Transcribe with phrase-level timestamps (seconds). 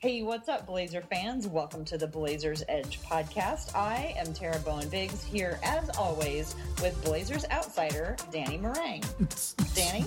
[0.00, 1.48] Hey, what's up, Blazer fans?
[1.48, 3.74] Welcome to the Blazers Edge podcast.
[3.74, 9.02] I am Tara Bowen Biggs here, as always, with Blazers outsider Danny Marang.
[9.74, 10.06] Danny?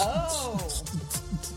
[0.00, 0.54] Oh,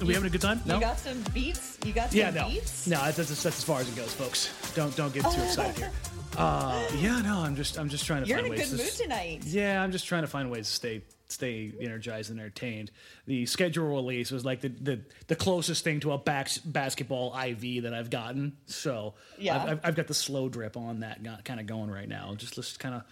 [0.01, 0.59] Are we having a good time?
[0.65, 0.75] No?
[0.75, 1.77] You got some beats?
[1.85, 2.87] You got some yeah, no, beats?
[2.87, 2.97] no.
[2.97, 4.51] That's, that's that's as far as it goes, folks.
[4.75, 5.91] Don't don't get too excited here.
[6.37, 7.37] Uh, yeah, no.
[7.39, 9.43] I'm just I'm just trying to You're in find a ways good to mood tonight.
[9.45, 11.03] Yeah, I'm just trying to find ways to stay
[11.33, 12.91] stay energized and entertained.
[13.27, 17.83] The schedule release was like the the, the closest thing to a back, basketball IV
[17.83, 18.57] that I've gotten.
[18.65, 19.63] So Yeah.
[19.63, 22.33] I've, I've, got the slow drip on that kind of going right now.
[22.35, 23.03] Just just kind of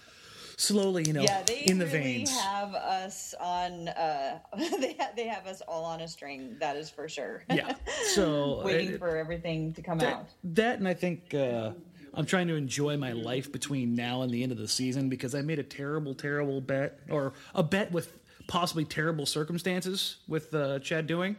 [0.58, 2.38] slowly, you know, Yeah, they in the really veins.
[2.39, 3.88] have us on.
[3.89, 6.58] Uh, they ha- they have us all on a string.
[6.59, 7.44] That is for sure.
[7.52, 7.75] yeah.
[8.16, 10.25] So waiting it- for everything to come that, out.
[10.44, 11.72] that and I think uh,
[12.17, 15.35] I'm trying to enjoy my life between now and the end of the season because
[15.35, 18.12] I made a terrible, terrible bet or a bet with
[18.48, 21.35] possibly terrible circumstances with uh, Chad doing.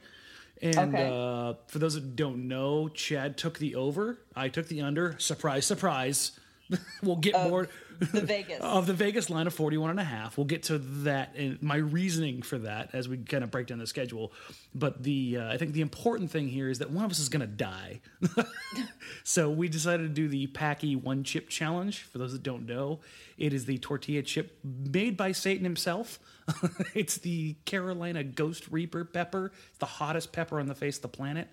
[0.62, 1.10] And Okay.
[1.12, 4.18] uh, for those that don't know, Chad took the over.
[4.36, 5.16] I took the under.
[5.18, 6.37] Surprise, surprise.
[7.02, 8.58] we'll get more The Vegas.
[8.60, 10.36] of the Vegas line of 41 and a half.
[10.36, 13.78] We'll get to that and my reasoning for that as we kind of break down
[13.78, 14.32] the schedule.
[14.74, 17.28] But the uh, I think the important thing here is that one of us is
[17.28, 18.00] going to die.
[19.24, 22.02] so we decided to do the Paqui one chip challenge.
[22.02, 23.00] For those that don't know,
[23.36, 26.18] it is the tortilla chip made by Satan himself.
[26.94, 29.52] it's the Carolina Ghost Reaper pepper.
[29.70, 31.48] It's the hottest pepper on the face of the planet.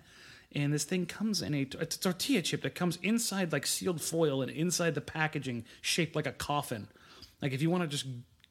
[0.56, 4.40] And this thing comes in a, a tortilla chip that comes inside like sealed foil
[4.40, 6.88] and inside the packaging shaped like a coffin.
[7.42, 8.06] Like if you want to just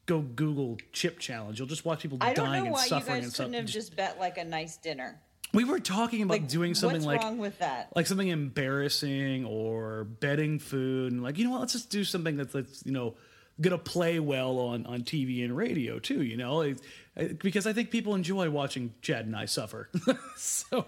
[0.06, 2.88] go Google chip challenge, you'll just watch people I don't dying know and why you
[2.88, 3.46] suffering guys and stuff.
[3.46, 5.20] couldn't have just bet like a nice dinner.
[5.52, 7.90] we were talking about Like, doing something what's like wrong with that?
[7.96, 12.36] like something embarrassing or betting food and like you know what let's just do something
[12.36, 13.16] that's that's you know
[13.60, 16.60] gonna play well on on tv and radio too you know?
[16.62, 16.80] It-
[17.16, 19.88] it- because i think people enjoy watching chad and i suffer.
[20.36, 20.84] So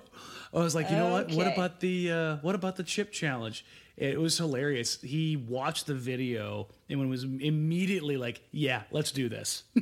[0.53, 1.31] i was like you know what?
[1.33, 3.65] What about the uh what about the chip challenge?
[3.97, 5.01] It was hilarious.
[5.01, 9.65] He watched the video and was immediately like yeah let's do this.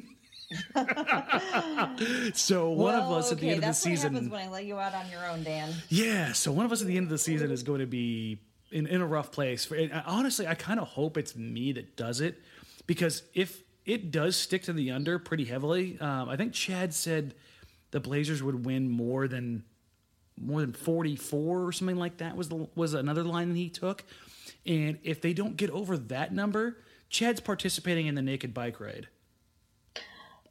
[2.34, 4.30] So one of Well, us at the okay, end of the that's season what happens
[4.32, 5.72] when I let you out on your own, Dan.
[5.88, 8.38] yeah, so one of us at the end of the season is going to be
[8.70, 9.64] in, in a rough place.
[9.64, 12.40] For, and honestly, I kind of hope it's me that does it
[12.86, 17.34] because if it does stick to the under pretty heavily, um, I think Chad said
[17.90, 19.64] the Blazers would win more than
[20.38, 24.04] more than 44 or something like that was the, was another line that he took.
[24.66, 29.08] And if they don't get over that number, Chad's participating in the naked bike ride.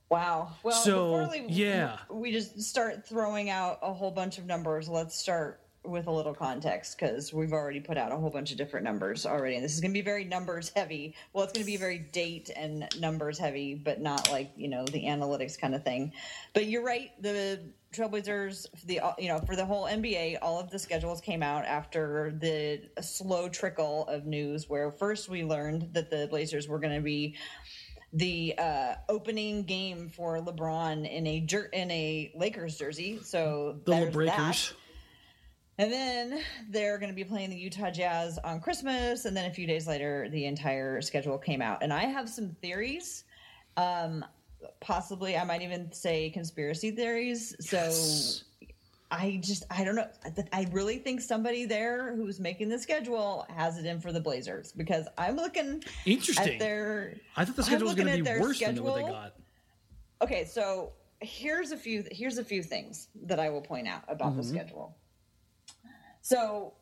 [0.09, 0.53] Wow.
[0.63, 1.97] Well, So, before we, yeah.
[2.09, 4.87] we just start throwing out a whole bunch of numbers.
[4.87, 8.57] Let's start with a little context because we've already put out a whole bunch of
[8.57, 11.15] different numbers already, and this is going to be very numbers heavy.
[11.33, 14.85] Well, it's going to be very date and numbers heavy, but not like you know
[14.85, 16.13] the analytics kind of thing.
[16.53, 17.11] But you're right.
[17.21, 17.59] The
[17.93, 22.33] Trailblazers, the you know for the whole NBA, all of the schedules came out after
[22.37, 24.69] the slow trickle of news.
[24.69, 27.35] Where first we learned that the Blazers were going to be
[28.13, 33.19] the uh, opening game for LeBron in a jer- in a Lakers jersey.
[33.21, 34.69] So The there's little breakers.
[34.69, 34.73] that.
[35.77, 39.53] And then they're going to be playing the Utah Jazz on Christmas, and then a
[39.53, 41.83] few days later, the entire schedule came out.
[41.83, 43.25] And I have some theories.
[43.75, 44.23] Um,
[44.79, 47.55] possibly, I might even say conspiracy theories.
[47.59, 47.91] So
[49.11, 50.07] I just, I don't know.
[50.53, 54.71] I really think somebody there who's making the schedule has it in for the Blazers
[54.71, 56.53] because I'm looking Interesting.
[56.53, 57.15] at their.
[57.35, 59.35] I thought the schedule was going to be worse than what they got.
[60.21, 64.37] Okay, so here's a few here's a few things that I will point out about
[64.37, 64.55] the Mm-hmm.
[64.55, 64.95] schedule.
[66.25, 66.73] So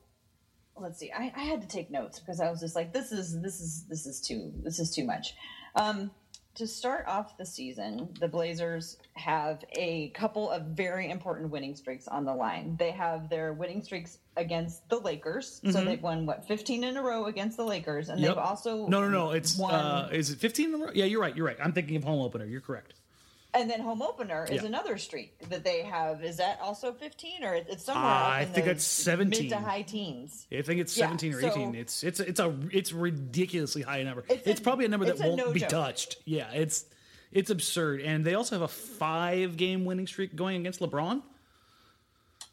[0.77, 1.11] let's see.
[1.11, 3.83] I, I had to take notes because I was just like, this is this is
[3.89, 5.35] this is too this is too much.
[5.75, 6.11] Um,
[6.55, 12.07] to start off the season, the Blazers have a couple of very important winning streaks
[12.07, 12.77] on the line.
[12.77, 17.01] They have their winning streaks against the Lakers, so they've won what 15 in a
[17.01, 18.25] row against the Lakers, and Mm-hmm.
[18.27, 18.35] Yep.
[18.35, 19.31] they've also No, no, no.
[19.31, 20.91] It's won uh, is it 15 in a row?
[20.93, 21.35] Yeah, you're right.
[21.35, 21.57] You're right.
[21.61, 22.45] I'm thinking of home opener.
[22.45, 22.93] You're correct.
[23.55, 24.67] And then home opener is Yeah.
[24.67, 26.23] another streak that they have.
[26.23, 29.43] Is that also 15 or it's somewhere up I in think it's 17.
[29.43, 30.47] mid to high teens?
[30.51, 31.75] I think it's Yeah, 17 or so- 18.
[31.75, 34.23] It's it's it's a it's ridiculously high number.
[34.27, 35.69] It's It's, a- probably a number that a won't no be joke.
[35.69, 36.17] touched.
[36.25, 36.85] Yeah, it's
[37.31, 38.01] it's absurd.
[38.01, 41.21] And they also have a five game winning streak going against LeBron.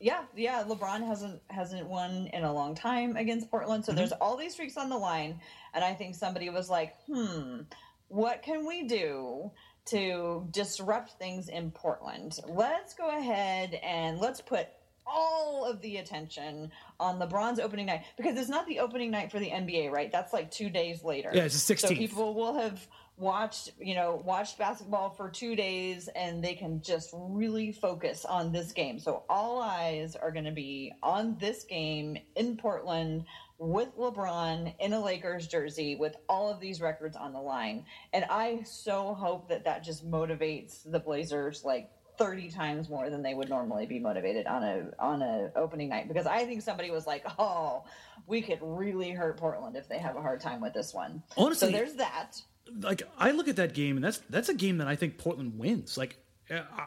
[0.01, 0.65] Yeah, yeah.
[0.67, 3.91] LeBron hasn't hasn't won in a long time against Portland, Mm-hmm.
[3.93, 5.41] so there's all these streaks on the line.
[5.75, 7.61] And I think somebody was like, "Hmm,
[8.09, 9.51] what can we do
[9.87, 12.39] to disrupt things in Portland?
[12.49, 14.69] Let's go ahead and let's put
[15.07, 19.39] all of the attention on LeBron's opening night because it's not the opening night for
[19.39, 20.11] the NBA, right?
[20.13, 21.31] That's like two days later.
[21.33, 21.89] Yeah, it's the 16th.
[21.89, 22.87] So people will have
[23.17, 28.53] watched, you know, watched basketball for two days and they can just really focus on
[28.53, 28.99] this game.
[28.99, 33.25] So all eyes are going to be on this game in Portland
[33.61, 37.85] with LeBron in a Lakers jersey with all of these records on the line.
[38.15, 43.23] And I so hope that that just motivates the Blazers like 30 times more than
[43.23, 46.91] they would normally be motivated on a on a opening night because I think somebody
[46.91, 47.85] was like, "Oh,
[48.27, 51.69] we could really hurt Portland if they have a hard time with this one." Honestly,
[51.69, 52.43] so there's that.
[52.81, 55.59] Like I look at that game and that's that's a game that I think Portland
[55.59, 55.99] wins.
[55.99, 56.17] Like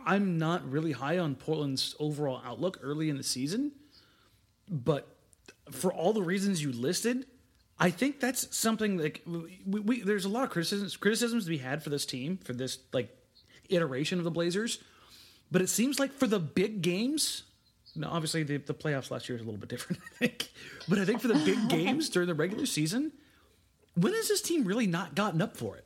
[0.06, 3.74] I'm not really high on Portland's overall outlook early in the season,
[4.70, 5.13] but
[5.72, 7.26] for all the reasons you listed,
[7.80, 11.58] I think that's something like we, we, there's a lot of criticisms criticisms to be
[11.58, 13.16] had for this team for this like
[13.70, 14.80] iteration of the Blazers.
[15.52, 17.44] But it seems like for the big games,
[17.96, 20.52] now obviously the, the playoffs last year is a little bit different, I think.
[20.88, 23.12] But I think for the big games during the regular season,
[23.96, 25.86] when has this team really not gotten up for it?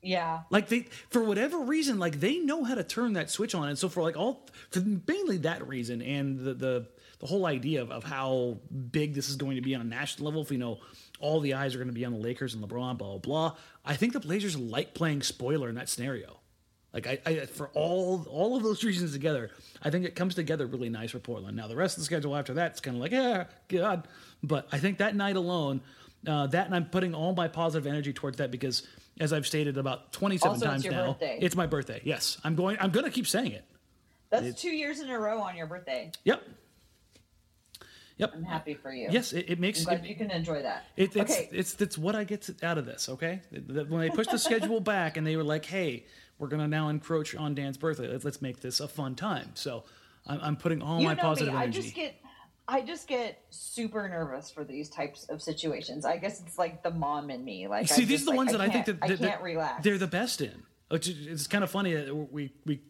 [0.00, 0.40] Yeah.
[0.50, 3.68] Like they, for whatever reason, like they know how to turn that switch on.
[3.68, 6.86] And so for like all, for mainly that reason and the, the,
[7.24, 8.58] the whole idea of, of how
[8.92, 10.80] big this is going to be on a national level, if you know
[11.20, 13.56] all the eyes are going to be on the Lakers and LeBron, blah, blah, blah.
[13.82, 16.36] I think the Blazers like playing spoiler in that scenario.
[16.92, 19.50] Like I, I, for all all of those reasons together,
[19.82, 21.56] I think it comes together really nice for Portland.
[21.56, 24.06] Now the rest of the schedule after that, it's kind of like yeah, God.
[24.42, 25.80] But I think that night alone,
[26.26, 28.86] uh, that and I'm putting all my positive energy towards that because,
[29.18, 31.38] as I've stated about 27 also, times it's now, birthday.
[31.40, 32.02] it's my birthday.
[32.04, 32.76] Yes, I'm going.
[32.78, 33.64] I'm going to keep saying it.
[34.28, 36.12] That's it's, two years in a row on your birthday.
[36.24, 36.42] Yep.
[38.16, 38.32] Yep.
[38.36, 39.08] I'm happy for you.
[39.10, 39.86] Yes, it, it makes.
[39.86, 40.84] It, you can enjoy that.
[40.96, 41.48] It, it's, okay.
[41.50, 43.08] it's it's what I get out of this.
[43.08, 46.06] Okay, when they pushed the schedule back and they were like, "Hey,
[46.38, 48.08] we're going to now encroach on Dan's birthday.
[48.08, 49.84] Let's, let's make this a fun time." So
[50.26, 51.60] I'm, I'm putting all you my positive me.
[51.60, 51.78] energy.
[51.78, 52.14] I just get
[52.66, 56.04] I just get super nervous for these types of situations.
[56.04, 57.68] I guess it's like the mom in me.
[57.68, 59.08] Like see, I'm these just are the like, ones that I think that, that I
[59.08, 59.84] can't that relax.
[59.84, 60.62] They're the best in.
[60.90, 62.80] It's kind of funny that we we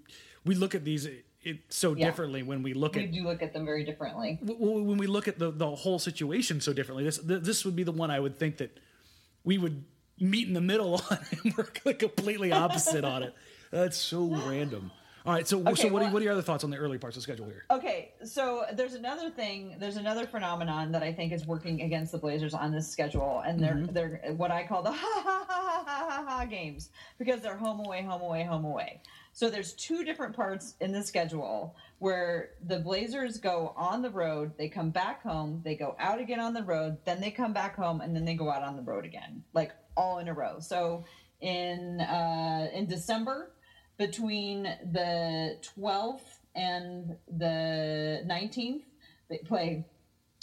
[0.44, 1.08] we look at these
[1.44, 2.06] it so Yeah.
[2.06, 4.38] differently when we look we at do look at them very differently.
[4.42, 7.04] when we look at the the whole situation so differently.
[7.04, 8.76] This this would be the one I would think that
[9.44, 9.84] we would
[10.18, 13.34] meet in the middle on and we're like completely opposite on it.
[13.70, 14.90] That's so random.
[15.26, 16.76] All right, so so Okay, what, are, well- what are your other thoughts on the
[16.76, 17.64] early parts of the schedule here?
[17.70, 19.74] Okay, so there's another thing.
[19.78, 23.58] There's another phenomenon that I think is working against the Blazers on this schedule, and
[23.58, 23.92] they're Mm-hmm.
[23.94, 27.56] they're what I call the ha ha ha ha ha ha ha games because they're
[27.56, 29.00] home away, home away, home away.
[29.34, 34.52] So there's two different parts in the schedule where the Blazers go on the road,
[34.56, 37.74] they come back home, they go out again on the road, then they come back
[37.74, 40.60] home, and then they go out on the road again, like all in a row.
[40.60, 41.04] So
[41.40, 43.50] in uh, in December,
[43.98, 48.82] between the 12th and the 19th,
[49.28, 49.84] they play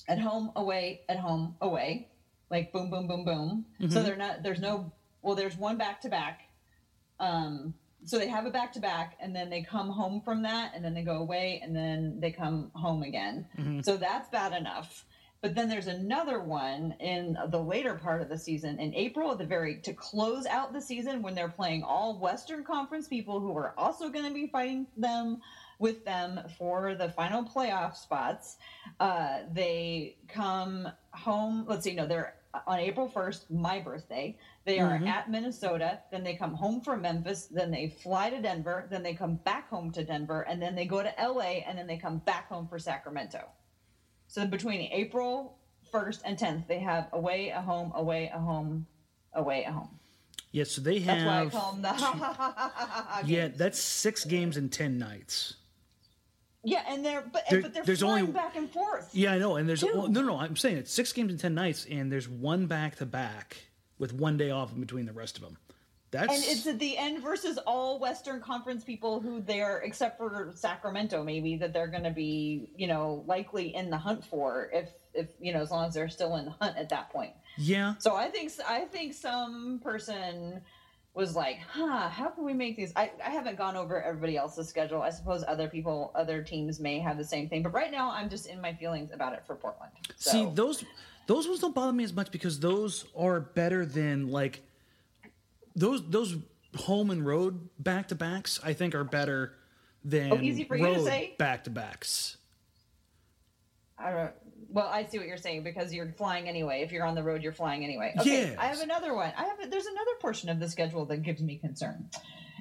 [0.10, 2.10] at home, away, at home, away,
[2.50, 3.66] like boom, boom, boom, boom.
[3.90, 4.44] So they're not.
[4.44, 4.92] There's no.
[5.22, 6.42] Well, there's one back to back.
[7.22, 7.74] Um.
[8.04, 10.84] So they have a back to back, and then they come home from that, and
[10.84, 13.46] then they go away, and then they come home again.
[13.84, 15.06] So that's bad enough.
[15.42, 19.40] But then there's another one in the later part of the season in April at
[19.40, 23.58] the very to close out the season when they're playing all Western Conference people who
[23.58, 25.42] are also going to be fighting them
[25.80, 28.58] with them for the final playoff spots.
[29.00, 31.66] Uh, they come home.
[31.68, 32.36] Let's see, no, they're
[32.68, 34.38] on April 1st, my birthday.
[34.66, 35.08] They are mm-hmm.
[35.08, 36.00] at Minnesota.
[36.12, 37.48] Then they come home from Memphis.
[37.48, 38.88] Then they fly to Denver.
[38.90, 40.42] Then they come back home to Denver.
[40.42, 41.62] And then they go to LA.
[41.68, 43.44] And then they come back home for Sacramento.
[44.28, 45.58] So between April
[45.94, 48.86] 1st and 10th, they have away, a home, away, a home,
[49.34, 50.00] away, a home.
[50.52, 54.68] Yeah, so they That's why I have call them the yeah, that's six games in
[54.70, 55.56] ten nights.
[56.64, 59.10] Yeah, and they're but There- but they're there's flying only- back and forth.
[59.14, 59.56] Yeah, I know.
[59.56, 60.38] And there's well, no, no, no.
[60.40, 63.58] I'm saying it's six games in ten nights, and there's one back to back
[63.98, 65.58] with one day off in between the rest of them.
[66.12, 70.52] That's And it's at the end versus all Western Conference people who they're, except for
[70.56, 74.90] Sacramento, maybe that they're going to be, you know, likely in the hunt for if,
[75.14, 77.32] if you know, as long as they're still in the hunt at that point.
[77.58, 77.94] yeah.
[78.00, 80.62] So I think I think some person
[81.14, 84.68] was like, "Huh, how can we make these?" I, I haven't gone over everybody else's
[84.68, 85.02] schedule.
[85.02, 88.30] I suppose other people, other teams may have the same thing, but right now I'm
[88.30, 89.92] just in my feelings about it for Portland.
[90.16, 90.32] So.
[90.32, 90.84] See those
[91.28, 94.62] those ones don't bother me as much because those are better than like
[95.76, 96.36] those those
[96.76, 98.60] home and road back to backs.
[98.64, 99.54] I think are better
[100.04, 102.38] than Oh, easy for road back to backs.
[103.98, 104.34] I don't.
[104.72, 106.82] Well, I see what you're saying because you're flying anyway.
[106.82, 108.14] If you're on the road, you're flying anyway.
[108.20, 108.56] Okay, Yes.
[108.58, 109.34] I have another one.
[109.38, 109.70] I have.
[109.70, 112.10] There's another portion of the schedule that gives me concern,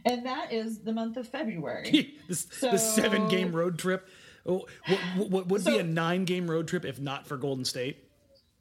[0.05, 2.17] and that is the month of February.
[2.29, 4.09] the, the seven game road trip.
[4.47, 7.64] Oh, what, what, what would be a nine game road trip if not for Golden
[7.64, 8.09] State?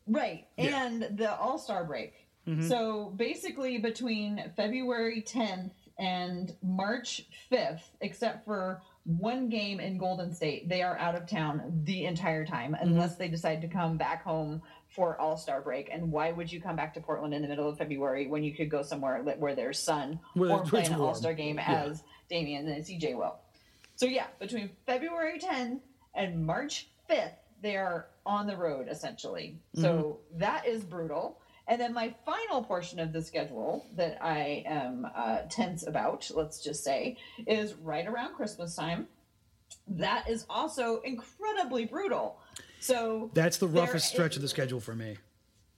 [0.08, 0.46] Right.
[0.58, 0.86] Yeah.
[0.86, 2.13] And the All Star break.
[2.48, 2.68] Mm-hmm.
[2.68, 10.70] So basically, between February 10th and March 5th, except for one game in Golden State,
[10.70, 14.62] they are out of town the entire time unless they decide to come back home
[14.96, 15.89] for All Star break.
[15.91, 18.53] And why would you come back to Portland in the middle of February when you
[18.53, 20.94] could go somewhere where there's sun Where or play an.
[20.96, 21.84] All Star game Yeah.
[21.86, 23.38] as Damian and CJ will?
[23.96, 25.82] So yeah, between February 10
[26.15, 29.58] and March 5th, they are on the road essentially.
[29.75, 31.39] So that is brutal.
[31.70, 36.62] And then my final portion of the schedule that I am uh, tense about, let's
[36.64, 39.08] just say, is right around Christmas time.
[39.88, 42.40] That is also incredibly brutal.
[42.80, 45.18] So That's the roughest stretch is- of the schedule for me.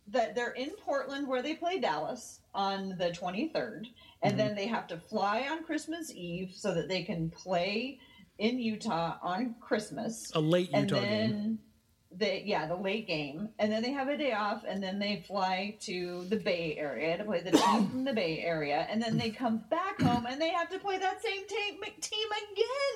[0.07, 3.87] that they're in Portland where they play Dallas on the 23rd,
[4.23, 7.99] and then they have to fly on Christmas Eve so that they can play
[8.37, 10.31] in Utah on Christmas.
[10.35, 11.59] A late and Utah then game.
[12.15, 13.49] They yeah, the late game.
[13.59, 17.17] And then they have a day off and then they fly to the Bay Area
[17.17, 20.41] to play the team from the Bay Area and then they come back home and
[20.41, 22.27] they have to play that same team team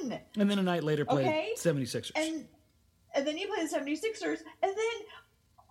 [0.10, 0.19] again.
[0.38, 1.53] And then a night later play Okay.
[1.57, 2.12] 76ers.
[2.15, 2.45] And
[3.15, 4.95] and then you play the 76ers, and then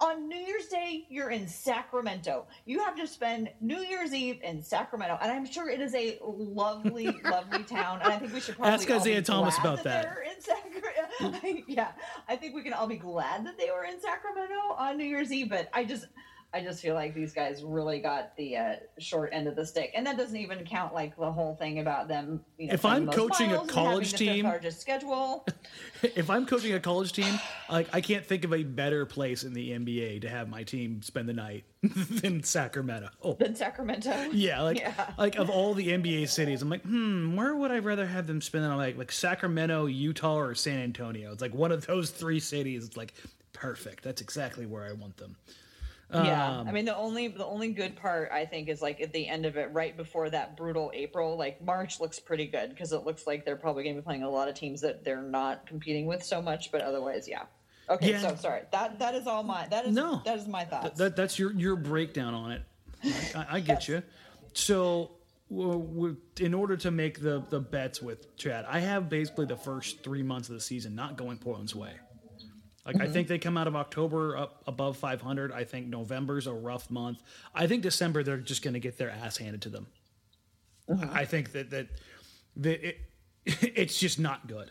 [0.01, 2.47] on New Year's Day, you're in Sacramento.
[2.65, 6.19] You have to spend New Year's Eve in Sacramento, and I'm sure it is a
[6.23, 8.01] lovely, lovely town.
[8.03, 10.17] And I think we should probably Ask Isaiah Thomas about that.
[10.39, 11.65] Sacramento.
[11.69, 11.93] yeah,
[12.29, 15.33] I think we can all be glad that they were in Sacramento on New Year's
[15.33, 15.51] Eve.
[15.51, 16.07] But I just,
[16.55, 19.91] I just feel like these guys really got the uh, short end of the stick,
[19.95, 22.45] and that doesn't even count like the whole thing about them.
[22.59, 25.45] You know, If I'm coaching a college the team- largest schedule.
[26.03, 29.53] if I'm coaching a college team, like I can't think of a better place in
[29.53, 33.09] the NBA to have my team spend the night than Sacramento.
[33.23, 34.31] Oh, in Sacramento.
[34.33, 35.13] yeah, like Yeah.
[35.19, 38.41] like of all the NBA cities, I'm like, hmm, where would I rather have them
[38.41, 38.65] spend?
[38.65, 38.69] it?
[38.69, 41.33] I'm like, like Sacramento, Utah, or San Antonio.
[41.33, 42.87] It's like one of those three cities.
[42.87, 43.13] It's like
[43.53, 44.05] perfect.
[44.05, 45.37] That's exactly where I want them.
[46.15, 49.13] Yeah, Um, I mean the only the only good part I think is like at
[49.13, 51.37] the end of it, right before that brutal April.
[51.37, 54.23] Like March looks pretty good because it looks like they're probably going to be playing
[54.23, 56.71] a lot of teams that they're not competing with so much.
[56.73, 57.43] But otherwise, yeah.
[57.91, 58.21] Okay, Yeah.
[58.21, 58.63] so sorry.
[58.73, 60.23] That that is all my that is No.
[60.25, 60.99] that is my thoughts.
[60.99, 62.63] That, that's your your breakdown on it.
[63.35, 64.03] I, I get you.
[64.55, 65.11] So,
[65.51, 70.23] in order to make the the bets with Chad, I have basically the first three
[70.23, 71.93] months of the season not going Portland's way.
[72.87, 75.53] Like I think they come out of October up above 500.
[75.53, 77.23] I think November's a rough month.
[77.55, 79.87] I think December they're just going to get their ass handed to them.
[81.13, 81.89] I think that that
[82.57, 82.99] that it,
[83.47, 84.71] it's just not good.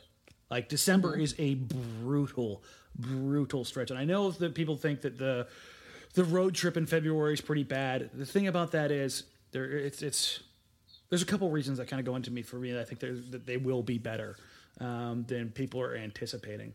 [0.52, 2.64] Like December is a brutal,
[2.96, 5.48] brutal stretch, and I know that people think that the
[6.14, 8.12] the road trip in February is pretty bad.
[8.14, 10.42] The thing about that is there it's it's
[11.10, 12.72] there's a couple reasons that kind of go into me for me.
[12.72, 13.00] that I think
[13.32, 14.38] that they will be better
[14.80, 16.74] um, than people are anticipating.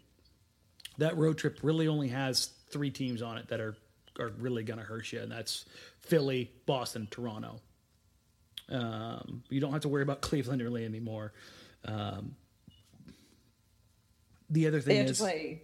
[0.99, 3.77] That road trip really only has three teams on it that are
[4.19, 5.65] are really going to hurt you, and that's
[6.01, 7.61] Philly, Boston, Toronto.
[8.69, 11.33] Um, you don't have to worry about Cleveland really anymore.
[11.85, 12.35] Um,
[14.51, 15.63] the other thing is, play.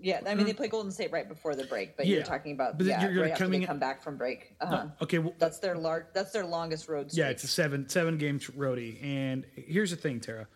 [0.00, 2.16] Yeah, I mean they play Golden State right before the break, but Yeah.
[2.16, 4.54] you're talking about But yeah, you're- you're right after coming- they come back from break.
[4.60, 4.86] Uh-huh.
[5.02, 7.10] okay, well, That's their lar- That's their longest road.
[7.10, 7.18] Streak.
[7.24, 9.02] Yeah, it's a seven seven game roadie.
[9.02, 10.46] And here's the thing, Tara.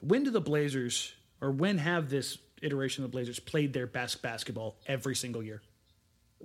[0.00, 4.22] When do the Blazers or when have this iteration of the Blazers played their best
[4.22, 5.62] basketball every single year?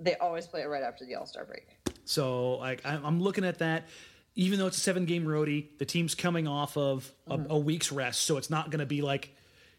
[0.02, 1.66] they always play it right after the All Star break.
[2.06, 3.88] So like I- I'm looking at that.
[4.34, 7.92] Even though it's a seven game roadie, the team's coming off of a, a week's
[7.92, 9.34] rest, so it's not going to be like,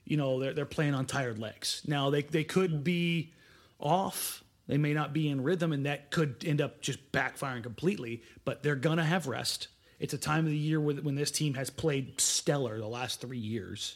[0.05, 1.81] you know, they're they're playing on tired legs.
[1.87, 3.33] Now they they could be
[3.79, 4.43] off.
[4.67, 8.21] They may not be in rhythm, and that could end up just backfiring completely.
[8.45, 9.69] But they're gonna have rest.
[9.99, 13.37] It's a time of the year when this team has played stellar the last three
[13.39, 13.95] years.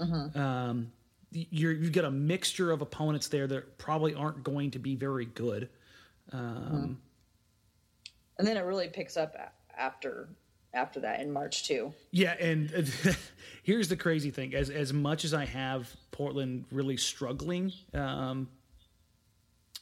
[0.00, 0.90] Um,
[1.32, 5.26] you're, you've got a mixture of opponents there that probably aren't going to be very
[5.26, 5.68] good.
[8.38, 9.36] And then it really picks up
[9.76, 10.28] after
[10.72, 11.92] after that in March too.
[12.10, 12.70] Yeah, and
[13.62, 18.48] here's the crazy thing: as as much as I have Portland really struggling um,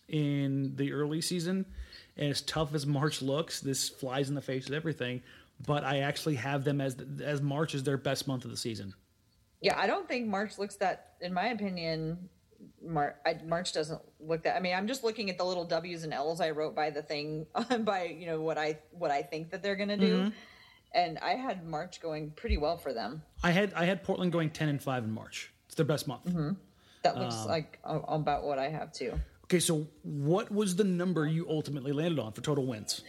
[0.09, 1.67] in the early season,
[2.17, 5.23] and as tough as March looks, this flies in the face of everything.
[5.67, 8.95] But I actually have them as as March is their best month of the season.
[9.61, 11.15] Yeah, I don't think March looks that.
[11.21, 12.29] In my opinion,
[12.83, 14.57] Mar- I, March doesn't look that.
[14.57, 17.03] I mean, I'm just looking at the little W's and L's I wrote by the
[17.03, 17.47] thing
[17.81, 20.29] by you know what I what I think that they're gonna do, mm-hmm.
[20.95, 23.23] and I had March going pretty well for them.
[23.43, 25.53] I had I had Portland going ten and five in March.
[25.67, 26.25] It's their best month.
[26.25, 26.51] Mm-hmm.
[27.03, 29.19] That looks um, like about what I have too.
[29.45, 33.03] Okay, so what was the number you ultimately landed on for total wins?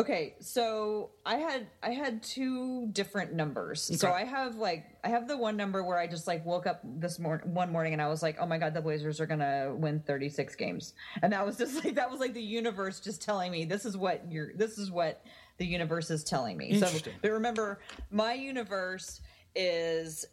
[0.00, 3.90] Okay, so I had I had two different numbers.
[4.00, 6.80] So I have like I have the one number where I just like woke up
[6.82, 9.40] this morning one morning and I was like, "Oh my god, the Blazers are going
[9.40, 13.20] to win 36 games." And that was just like that was like the universe just
[13.20, 15.22] telling me this is what you're this is what
[15.58, 16.80] the universe is telling me.
[16.80, 16.88] So
[17.20, 17.80] but remember,
[18.10, 19.20] my universe
[19.54, 20.24] is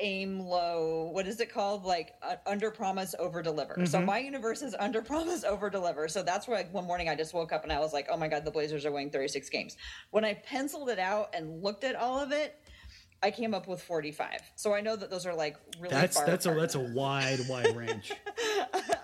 [0.00, 1.84] aim low what is it called?
[1.84, 3.86] Like uh, under promise over deliver.
[3.86, 6.08] So my universe is under promise over deliver.
[6.08, 8.16] So that's why like, one morning i just woke up and i was like oh
[8.16, 9.76] my god the blazers are winning 36 games.
[10.10, 12.59] When i penciled it out and looked at all of it
[13.22, 16.26] i came up with 45 so i know that those are like really That's far
[16.26, 18.12] that's a that's a wide wide range.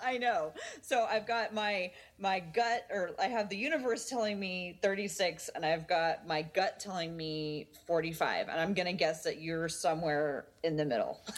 [0.07, 0.53] I know.
[0.83, 5.67] So I've got my my gut, or I have the universe telling me 36, and
[5.67, 10.77] I've got my gut telling me 45, and I'm gonna guess that you're somewhere in
[10.77, 11.21] the middle.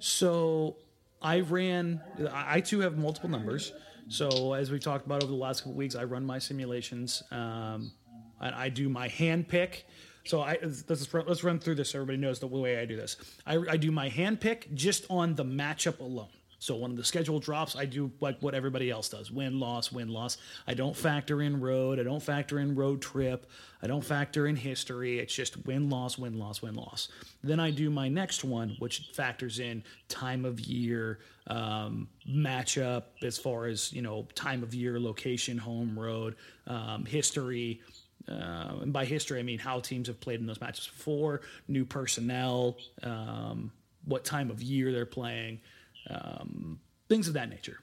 [0.00, 0.76] So
[1.22, 2.00] I ran.
[2.32, 3.72] I too have multiple numbers.
[4.08, 7.22] So as we talked about over the last couple of weeks, I run my simulations.
[7.30, 7.92] Um,
[8.40, 9.86] and I do my hand pick.
[10.24, 13.16] So I let's let's run through this so everybody knows the way I do this.
[13.46, 16.28] I, I do my hand pick just on the matchup alone.
[16.60, 20.08] So when the schedule drops, I do like what everybody else does: win, loss, win,
[20.08, 20.38] loss.
[20.66, 22.00] I don't factor in road.
[22.00, 23.50] I don't factor in road trip.
[23.82, 25.18] I don't factor in history.
[25.18, 27.08] It's just win, loss, win, loss, win, loss.
[27.42, 33.36] Then I do my next one, which factors in time of year, um, matchup as
[33.36, 37.82] far as you know, time of year, location, home, road, um, history.
[38.28, 41.84] Uh, and by history, I mean how teams have played in those matches before, new
[41.84, 43.70] personnel, um,
[44.04, 45.60] what time of year they're playing,
[46.08, 47.78] um, things of that nature.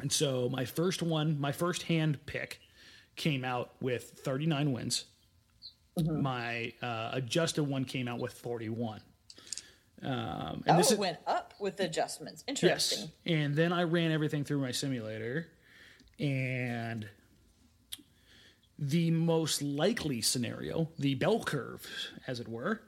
[0.00, 2.60] And so my first one, my first hand pick
[3.16, 5.04] came out with 39 wins.
[5.98, 9.00] My uh, adjusted one came out with 41.
[10.02, 12.44] Um, and Oh, this is, went up with adjustments.
[12.46, 12.56] yes.
[12.92, 13.10] Interesting.
[13.24, 15.46] And then I ran everything through my simulator,
[16.20, 17.08] and
[18.78, 21.86] the most likely scenario, the bell curve,
[22.26, 22.80] as it were,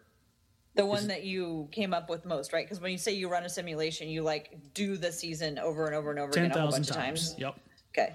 [0.75, 2.64] The one that you came up with most, right?
[2.64, 5.95] Because when you say you run a simulation, you like do the season over and
[5.95, 7.30] over and over again a whole 10,000 bunch of times.
[7.30, 7.40] times.
[7.40, 7.57] Yep.
[7.97, 8.14] Okay.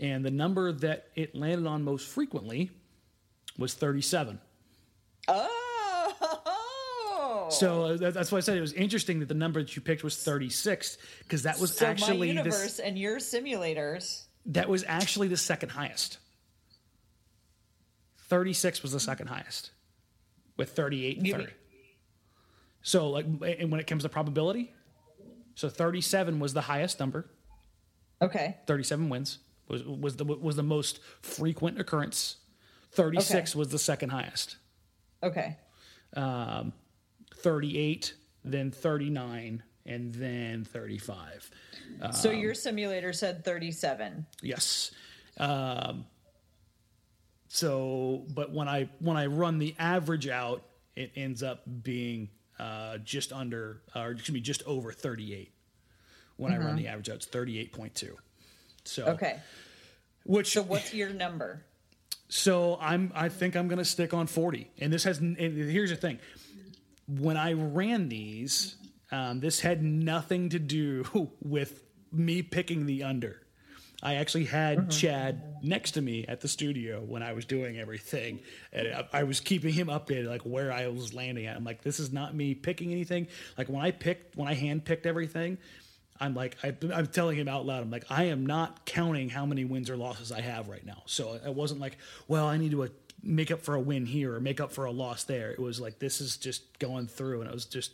[0.00, 2.70] And the number that it landed on most frequently
[3.58, 4.38] was 37.
[5.28, 5.58] Oh.
[7.50, 10.16] So that's why I said it was interesting that the number that you picked was
[10.16, 14.24] 36 because that was So my actually universe this, and your simulators.
[14.46, 16.18] that was actually the second highest.
[18.36, 19.72] 36 was the second highest
[20.56, 21.40] with 38 and You third.
[21.40, 21.48] mean-
[22.80, 24.72] So like and when it comes to probability,
[25.54, 27.28] so 37 was the highest number.
[28.22, 28.56] Okay.
[28.66, 29.36] 37 wins
[29.68, 32.36] was was the was the most frequent occurrence.
[32.92, 34.56] 36 was the second highest.
[35.22, 35.58] Okay.
[36.16, 36.72] um,
[37.36, 38.14] 38,
[38.44, 41.50] then 39, and then 35.
[42.14, 44.24] So Um, your simulator said 37.
[44.40, 44.90] Yes.
[45.38, 46.06] Um,
[47.54, 50.62] so, but when I when I run the average out,
[50.96, 55.52] it ends up being uh, just under, or excuse me, just over 38.
[56.36, 58.14] When I run the average out, it's 38.2.
[58.84, 59.38] So, Okay.
[60.24, 61.62] which So what's your number?
[62.30, 64.70] So I'm I think I'm going to stick on 40.
[64.78, 66.20] And this has and here's the thing.
[67.06, 68.76] When I ran these,
[69.10, 73.41] um, this had nothing to do with me picking the under.
[74.02, 78.40] I actually had Chad next to me at the studio when I was doing everything,
[78.72, 81.56] and I, I was keeping him updated, like where I was landing at.
[81.56, 83.28] I'm like, this is not me picking anything.
[83.56, 85.58] Like when I picked, when I hand picked everything,
[86.20, 89.46] I'm like, I, I'm telling him out loud, I'm like, I am not counting how
[89.46, 91.02] many wins or losses I have right now.
[91.06, 91.96] So it wasn't like,
[92.28, 92.88] well, I need to uh,
[93.22, 95.50] make up for a win here or make up for a loss there.
[95.50, 97.40] It was like, this is just going through.
[97.40, 97.92] And it was just,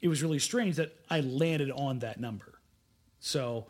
[0.00, 2.58] it was really strange that I landed on that number.
[3.20, 3.66] So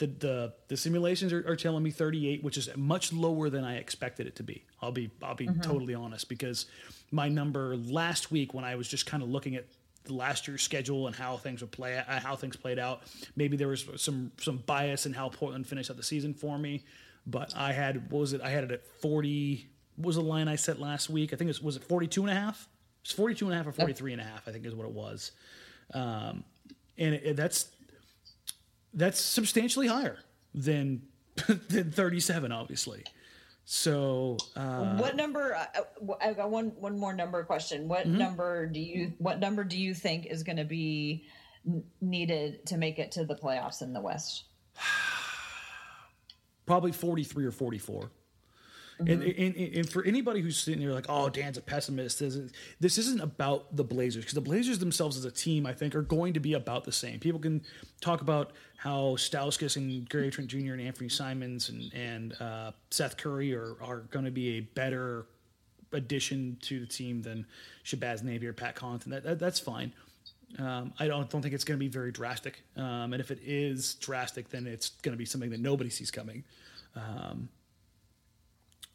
[0.00, 3.76] the, the, the simulations are, are telling me 38, which is much lower than I
[3.76, 4.64] expected it to be.
[4.80, 6.66] I'll be, I'll be totally honest because
[7.10, 9.66] my number last week when I was just kind of looking at
[10.04, 13.02] the last year's schedule and how things would play, uh, how things played out.
[13.36, 16.82] Maybe there was some some bias in how Portland finished out the season for me,
[17.26, 18.40] but I had what was it?
[18.40, 19.68] I had it at 40.
[19.96, 21.34] What was the line I set last week?
[21.34, 22.66] I think it was was it 42 and a half?
[23.02, 24.92] It's 42 and a half or 43 and a half, I think is what it
[24.92, 25.32] was.
[25.92, 26.44] Um,
[26.96, 27.66] and it, that's
[28.94, 30.18] that's substantially higher
[30.54, 31.02] than
[31.68, 33.04] than 37 obviously.
[33.64, 35.54] So, uh, what number?
[35.54, 37.86] uh, uh, I've got one one more number question.
[37.86, 38.18] What Mm-hmm.
[38.18, 41.24] number do you what number do you think is going to be
[42.00, 44.44] needed to make it to the playoffs in the West?
[46.66, 48.10] probably 43 or 44.
[49.08, 52.52] And, and, and for anybody who's sitting there like, oh, Dan's a pessimist, this, is,
[52.80, 56.02] this isn't about the Blazers because the Blazers themselves as a team, I think, are
[56.02, 57.18] going to be about the same.
[57.18, 57.62] People can
[58.00, 60.72] talk about how Stauskas and Gary Trent Jr.
[60.72, 65.26] and Anthony Simons and, and uh, Seth Curry are, are going to be a better
[65.92, 67.46] addition to the team than
[67.84, 69.06] Shabazz Napier, or Pat Connaughton.
[69.06, 69.92] That, that, that's fine.
[70.58, 73.38] Um, I don't don't think it's going to be very drastic, um, and if it
[73.44, 76.42] is drastic, then it's going to be something that nobody sees coming.
[76.96, 77.48] Um,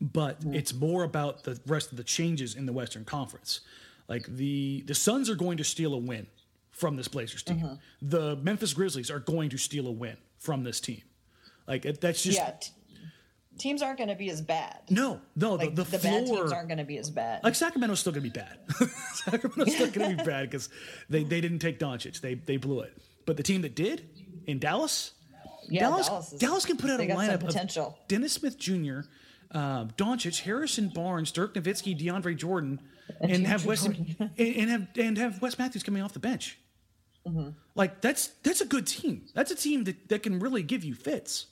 [0.02, 0.54] but hmm.
[0.54, 3.62] it's more about the rest of the changes in the Western Conference.
[4.08, 6.28] Like the the Suns are going to steal a win
[6.72, 7.58] from this Blazers team.
[7.58, 7.76] Mm-hmm.
[8.02, 11.02] The Memphis Grizzlies are going to steal a win from this team.
[11.68, 12.72] Like it, that's just yeah, t-
[13.58, 14.82] teams aren't going to be as bad.
[14.90, 15.56] no, no.
[15.56, 17.44] like the, the, the, floor bad teams aren't going to be as bad.
[17.44, 18.60] like Sacramento's still going to be bad.
[19.14, 20.70] Sacramento's still going to be bad because
[21.10, 22.22] they, they didn't take Doncic.
[22.22, 22.96] They they blew it.
[23.26, 24.08] But the team that did
[24.46, 25.14] in Dallas,
[25.68, 27.98] yeah, Dallas, Dallas, is- Dallas can put out a they got some lineup of potential.
[28.08, 29.00] Dennis Smith Jr.,
[29.56, 32.82] uh, Doncic, Harrison Barnes, Dirk Nowitzki, DeAndre Jordan,
[33.22, 36.60] and have Wes and, and have and have Wes Matthews coming off the bench.
[37.26, 37.50] Mm-hmm.
[37.74, 39.24] Like that's that's a good team.
[39.34, 41.48] That's a team that, that can really give you fits.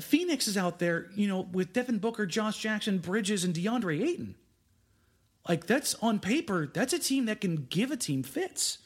[0.00, 4.34] Phoenix is out there, you know, with Devin Booker, Josh Jackson, Bridges, and DeAndre Ayton.
[5.48, 8.78] Like that's on paper, that's a team that can give a team fits.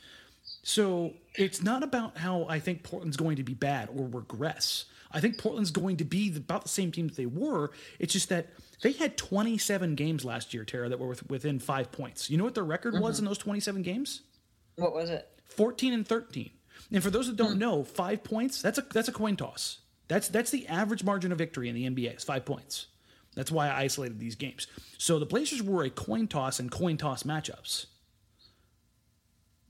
[0.62, 4.86] So it's not about how I think Portland's going to be bad or regress.
[5.10, 7.70] I think Portland's going to be about the same team that they were.
[7.98, 8.48] It's just that
[8.82, 12.28] they had 27 games last year, Tara, that were with, within five points.
[12.30, 13.24] You know what their record was mm-hmm.
[13.24, 14.22] in those 27 games?
[14.78, 15.28] what was it?
[15.48, 16.50] 14 and 13.
[16.92, 17.58] And for those that don't hmm.
[17.58, 19.80] know, five points, that's a that's a coin toss.
[20.06, 22.12] That's that's the average margin of victory in the NBA.
[22.12, 22.86] It's five points.
[23.34, 24.66] That's why I isolated these games.
[24.96, 27.86] So the Blazers were a coin toss and coin toss matchups.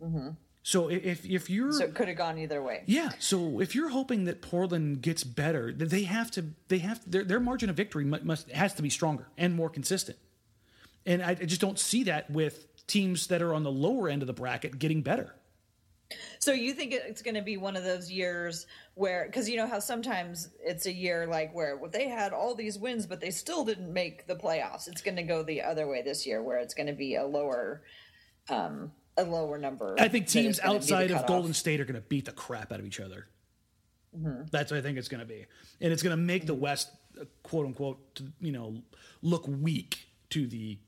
[0.03, 0.29] Mm-hmm.
[0.69, 2.83] So if if you're So it could have gone either way.
[2.85, 7.25] yeah, so if you're hoping that Portland gets better, they have to they have their
[7.25, 10.19] their margin of victory mu- must has to be stronger and more consistent.
[11.07, 14.27] And I, just don't see that with teams that are on the lower end of
[14.27, 15.35] the bracket getting better.
[16.39, 19.67] So you think it's going to be one of those years where, because you know
[19.67, 23.31] how sometimes it's a year like where well, they had all these wins, but they
[23.31, 24.87] still didn't make the playoffs.
[24.87, 27.25] It's going to go the other way this year, where it's going to be a
[27.25, 27.85] lower,
[28.51, 29.97] um, a lower number.
[29.99, 31.27] I think teams is gonna be the outside of.
[31.27, 33.27] Golden State are going to beat the crap out of each other.
[34.51, 35.45] That's what I think it's going to be,
[35.81, 38.83] and it's going to make the West, uh, quote unquote, to, you know,
[39.23, 40.79] look weak to the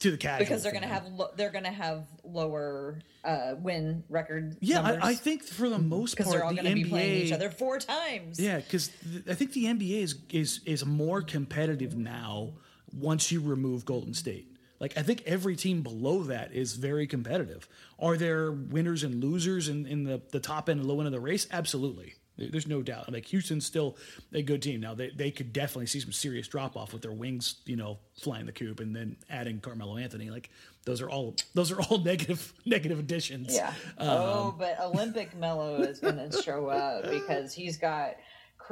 [0.00, 3.54] to the casual because they're going to have lo- they're going to have lower uh,
[3.58, 4.56] win record.
[4.60, 6.88] Yeah, I, I think for the most because part, they're all the going to be
[6.88, 8.38] playing each other four times.
[8.38, 12.54] Yeah, because th- I think the NBA is is is more competitive now
[12.92, 14.51] once you remove Golden State.
[14.82, 17.68] Like I think every team below that is very competitive.
[18.00, 21.12] Are there winners and losers in, in the, the top end and low end of
[21.12, 21.46] the race?
[21.52, 22.14] Absolutely.
[22.36, 23.12] There's no doubt.
[23.12, 23.96] Like Houston's still
[24.32, 24.80] a good team.
[24.80, 27.98] Now they, they could definitely see some serious drop off with their wings, you know,
[28.20, 30.30] flying the coop and then adding Carmelo Anthony.
[30.30, 30.50] Like
[30.84, 33.54] those are all those are all negative negative additions.
[33.54, 33.68] Yeah.
[33.98, 38.16] Um, oh, but Olympic Melo is going to show up because he's got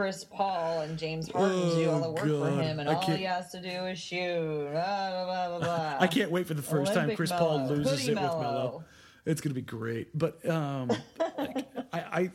[0.01, 2.55] Chris Paul and James Harden to do all the Oh, work God.
[2.57, 4.69] for him, and I all can't- he has to do is shoot.
[4.73, 5.97] Blah, blah, blah.
[6.01, 8.41] I can't wait for the first time Olympic Chris Paul loses Hoodie it with Melo.
[8.41, 8.85] Melo.
[9.27, 10.17] It's gonna be great.
[10.19, 10.89] But um,
[11.37, 12.31] like, I, I,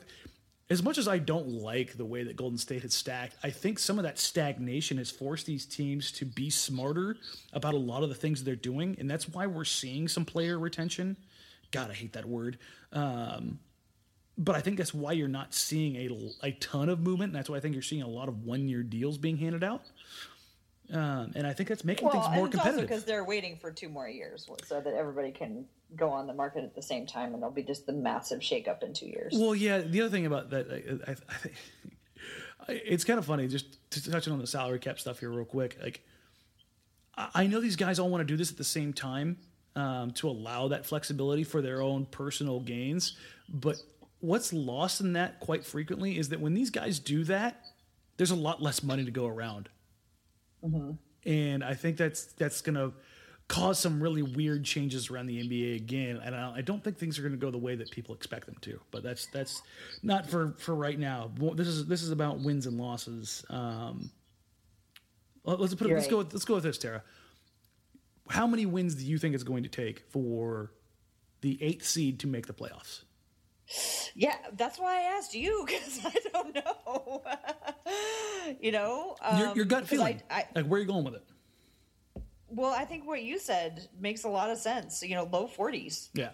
[0.69, 3.80] as much as I don't like the way that Golden State has stacked, I think
[3.80, 7.17] some of that stagnation has forced these teams to be smarter
[7.51, 10.60] about a lot of the things they're doing, and that's why we're seeing some player
[10.60, 11.17] retention.
[11.71, 12.60] God, I hate that word.
[12.93, 13.58] Um,
[14.38, 17.32] but I think that's why you're not seeing a, a ton of movement.
[17.32, 19.63] And that's why I think you're seeing a lot of one year deals being handed
[19.63, 19.84] out.
[20.93, 22.89] Um, and I think that's making well, things more and it's also competitive.
[22.89, 26.63] because they're waiting for two more years so that everybody can go on the market
[26.63, 29.34] at the same time, and there'll be just the massive shakeup in two years.
[29.36, 29.80] Well, yeah.
[29.80, 31.56] The other thing about that, I, I, I think
[32.67, 33.48] it's kind of funny.
[33.48, 35.78] Just to touching on the salary cap stuff here, real quick.
[35.82, 36.02] Like,
[37.17, 39.38] I I know these guys all want to do this at the same time
[39.76, 43.17] um, to allow that flexibility for their own personal gains.
[43.50, 43.78] But
[44.25, 47.63] what's lost in that quite frequently is that when these guys do that,
[48.17, 49.69] there's a lot less money to go around,
[51.25, 52.93] and I think that's that's going to
[53.47, 56.19] cause some really weird changes around the NBA again.
[56.23, 58.45] And I I don't think things are going to go the way that people expect
[58.47, 58.79] them to.
[58.91, 59.61] But that's that's
[60.01, 61.31] not for for right now.
[61.55, 63.45] This is this is about wins and losses.
[63.49, 64.11] Um,
[65.43, 67.03] let's put it, let's go with, let's go with this, Tara.
[68.29, 70.71] How many wins do you think it's going to take for
[71.41, 73.03] the eighth seed to make the playoffs?
[74.15, 77.23] Yeah, that's why I asked you because I don't know.
[78.62, 81.04] you know, Your, um, your gut 'cause feeling, I, I, like where are you going
[81.04, 81.23] with it?
[82.47, 85.01] well, I think what you said makes a lot of sense.
[85.04, 86.10] You know, low forties.
[86.13, 86.32] Yeah.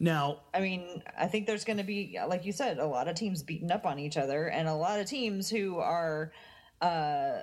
[0.00, 3.16] Now, I mean, I think there's going to be, like you said, a lot of
[3.16, 6.32] teams beating up on each other, and a lot of teams who are
[6.80, 7.40] uh,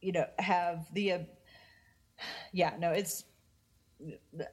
[0.00, 1.18] you know, have the, uh,
[2.52, 3.24] yeah, no, it's,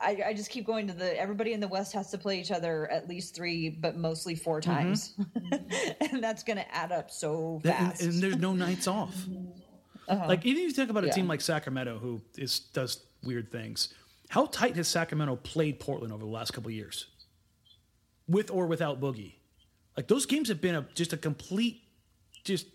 [0.01, 2.51] I, I just keep going to the everybody in the West has to play each
[2.51, 4.71] other at least three, but mostly four mm-hmm.
[4.71, 5.13] times,
[6.11, 8.01] and that's going to add up so And, fast.
[8.01, 9.15] and there's no nights off.
[10.07, 10.27] Uh-huh.
[10.27, 11.13] Like even if you think about a Yeah.
[11.13, 13.93] team like Sacramento, who is does weird things.
[14.29, 17.05] How tight has Sacramento played Portland over the last couple of years,
[18.27, 19.33] with or without Boogie?
[19.95, 21.83] Like those games have been a, just a complete,
[22.43, 22.67] just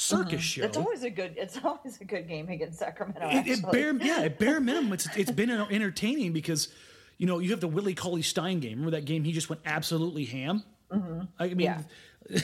[0.00, 0.40] circus mm-hmm.
[0.40, 0.64] show.
[0.64, 1.34] it's always a good.
[1.36, 3.28] It's always a good game against Sacramento.
[3.30, 6.68] it, it bare yeah, at bare minimum, it's it's been entertaining because
[7.18, 8.78] you know you have the Willie Cauley Stein game.
[8.78, 9.24] Remember that game?
[9.24, 10.64] He just went absolutely ham.
[10.90, 11.20] Mm-hmm.
[11.38, 11.82] I mean, Yeah.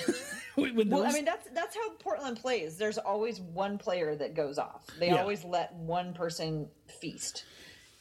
[0.58, 2.78] Well, I mean that's that's how Portland plays.
[2.78, 4.86] There's always one player that goes off.
[4.98, 5.20] They Yeah.
[5.20, 6.66] always let one person
[6.98, 7.44] feast.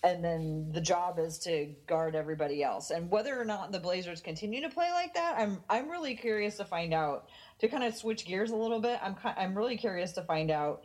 [0.05, 2.91] And then the job is to guard everybody else.
[2.91, 6.57] And whether or not the Blazers continue to play like that, I'm I'm really curious
[6.57, 7.27] to find out.
[7.59, 10.83] To kind of switch gears a little bit, I'm I'm really curious to find out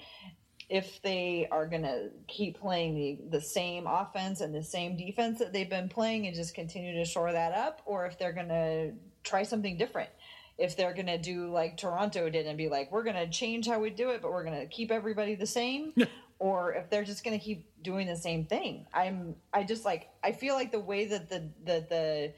[0.70, 5.40] if they are going to keep playing the, the same offense and the same defense
[5.40, 8.48] that they've been playing and just continue to shore that up, or if they're going
[8.48, 10.08] to try something different.
[10.56, 13.66] If they're going to do like Toronto did and be like, we're going to change
[13.66, 15.92] how we do it, but we're going to keep everybody the same,
[16.40, 18.86] or if they're just going to keep doing the same thing.
[18.92, 22.32] I'm, I just like, I feel like the way that the, the, the,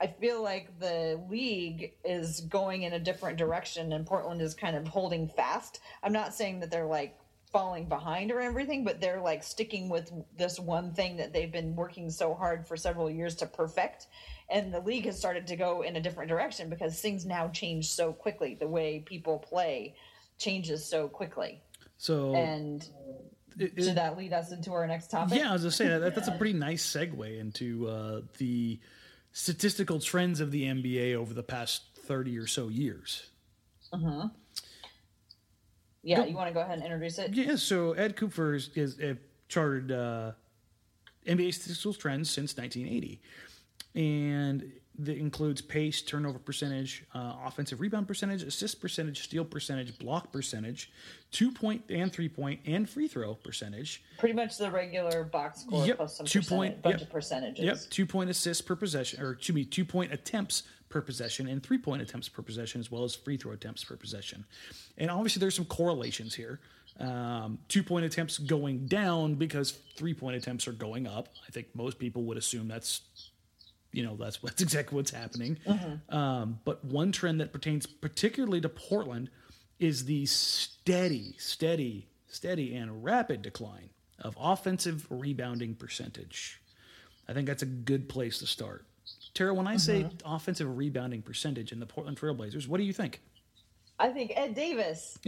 [0.00, 4.76] I feel like the league is going in a different direction and Portland is kind
[4.76, 5.80] of holding fast.
[6.02, 7.18] I'm not saying that they're like
[7.52, 11.74] falling behind or everything, but they're like sticking with this one thing that they've been
[11.74, 14.06] working so hard for several years to perfect.
[14.48, 17.90] And the league has started to go in a different direction because things now change
[17.90, 18.56] so quickly.
[18.58, 19.96] The way people play
[20.38, 21.62] changes so quickly.
[22.02, 22.82] So And
[23.58, 25.38] it- it- should that lead us into our next topic?
[25.38, 28.80] Yeah, I was just saying that that's a pretty nice segue into uh, the
[29.32, 33.30] statistical trends of the NBA over the past thirty or so years.
[33.92, 34.28] Uh huh.
[36.02, 37.32] Yeah, Go- you want to go ahead and introduce it?
[37.34, 39.14] Yeah, so Ed Cooper has, is uh,
[39.48, 40.32] charted uh,
[41.26, 43.20] NBA statistical trends since 1980,
[43.94, 50.30] and that includes pace, turnover percentage, uh, offensive rebound percentage, assist percentage, steal percentage, block
[50.30, 50.90] percentage,
[51.30, 54.02] two point and three point, and free throw percentage.
[54.18, 57.64] Pretty much the regular box score Yep, plus some two point- bunch yep, of percentages.
[57.64, 61.62] Yep, two point assists per possession, or excuse me, two point attempts per possession, and
[61.62, 64.44] three point attempts per possession, as well as free throw attempts per possession.
[64.98, 66.60] And obviously, there's some correlations here.
[67.00, 71.30] Um, two point attempts going down because three point attempts are going up.
[71.48, 73.00] I think most people would assume that's,
[73.92, 75.58] you know, that's that's exactly what's happening.
[76.08, 79.30] Um, but one trend that pertains particularly to Portland
[79.78, 86.60] is the steady, steady, steady, and rapid decline of offensive rebounding percentage.
[87.28, 88.86] I think that's a good place to start.
[89.34, 93.20] Tara, when I say offensive rebounding percentage in the Portland Trailblazers, what do you think?
[94.02, 95.16] I think Ed Davis.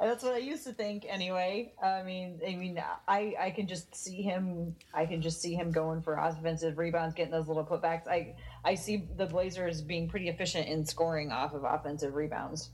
[0.00, 1.74] That's what I used to think anyway.
[1.82, 4.74] I mean, I mean, I I can just see him.
[4.94, 8.08] I can just see him going for offensive rebounds, getting those little putbacks.
[8.08, 12.70] I I see the Blazers being pretty efficient in scoring off of offensive rebounds.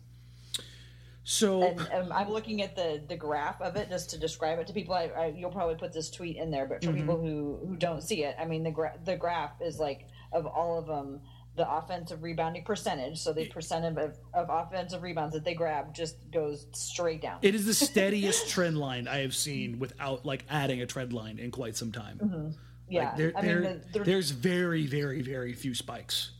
[1.24, 4.68] So, And um, I'm looking at the the graph of it just to describe it
[4.68, 4.94] to people.
[4.94, 8.00] I, I you'll probably put this tweet in there, but for people who who don't
[8.00, 11.20] see it, I mean the gra- the graph is like of all of them.
[11.56, 16.16] The offensive rebounding percentage, so the percentage of, of offensive rebounds that they grab just
[16.30, 17.38] goes straight down.
[17.42, 21.38] it is the steadiest trend line I have seen without like adding a trend line
[21.38, 22.18] in quite some time.
[22.22, 22.48] Mm-hmm.
[22.88, 26.32] yeah, Like, there, I mean, the, the, there's very, very, very few spikes.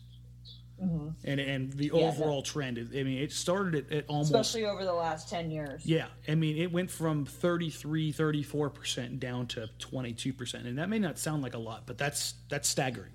[0.82, 1.08] Mm-hmm.
[1.24, 4.66] And and the Yeah, overall trend is, I mean, it started at, at almost especially
[4.66, 5.86] over the last ten years.
[5.86, 10.54] Yeah, I mean, it went from 33, 34% down to 22%.
[10.66, 13.12] And that may not sound like a lot, but that's that's staggering.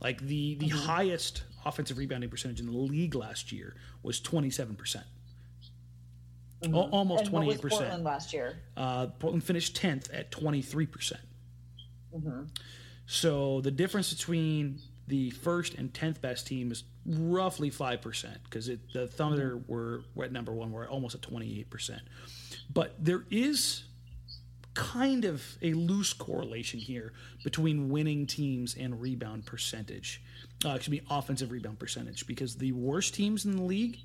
[0.00, 5.02] Like the the highest offensive rebounding percentage in the league last year was 27%.
[6.64, 7.68] Al- almost And what 28%.
[7.70, 8.58] Portland last year?
[8.76, 11.12] Uh, Portland finished 10th at 23%.
[12.14, 12.42] Mm-hmm.
[13.06, 19.06] So the difference between the first and 10th best team is roughly 5% because the
[19.08, 19.72] Thunder Mm-hmm.
[19.72, 22.00] were, were at number one, we're almost at 28%.
[22.72, 23.84] But there is
[24.74, 30.22] kind of a loose correlation here between winning teams and rebound percentage.
[30.64, 33.98] Uh, excuse me, offensive rebound percentage because the worst teams in the league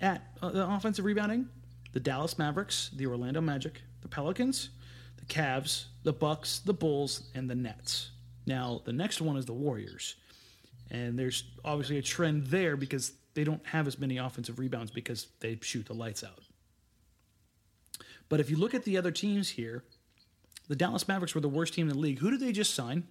[0.00, 1.48] at uh, the offensive rebounding,
[1.92, 4.70] the Dallas Mavericks, the Orlando Magic, the Pelicans,
[5.18, 8.10] the Cavs, the Bucks, the Bulls, and the Nets.
[8.46, 10.14] Now, the next one is the Warriors.
[10.90, 15.26] And there's obviously a trend there because they don't have as many offensive rebounds because
[15.40, 16.40] they shoot the lights out.
[18.28, 19.84] But if you look at the other teams here,
[20.68, 22.18] the Dallas Mavericks were the worst team in the league.
[22.18, 23.04] Who did they just sign?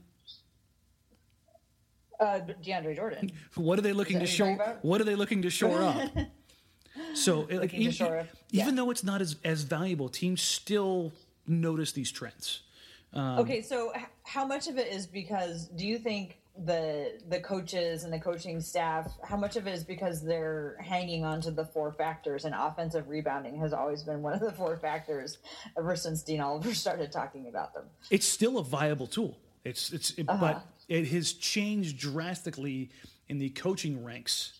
[2.19, 3.31] Uh, DeAndre Jordan.
[3.55, 4.77] What are they looking to Is that what shore?
[4.81, 6.09] What are they looking to shore up?
[7.13, 8.71] So like even, even yeah.
[8.71, 11.11] though it's not as as valuable, teams still
[11.45, 12.61] notice these trends.
[13.13, 17.39] Um, okay, so h- how much of it is because do you think the the
[17.41, 21.51] coaches and the coaching staff how much of it is because they're hanging on to
[21.51, 25.37] the four factors and offensive rebounding has always been one of the four factors
[25.77, 27.83] ever since Dean Oliver started talking about them.
[28.09, 29.37] it's still a viable tool.
[29.65, 30.39] It's it's it, Uh-huh.
[30.53, 32.89] but it has changed drastically
[33.27, 34.53] in the coaching ranks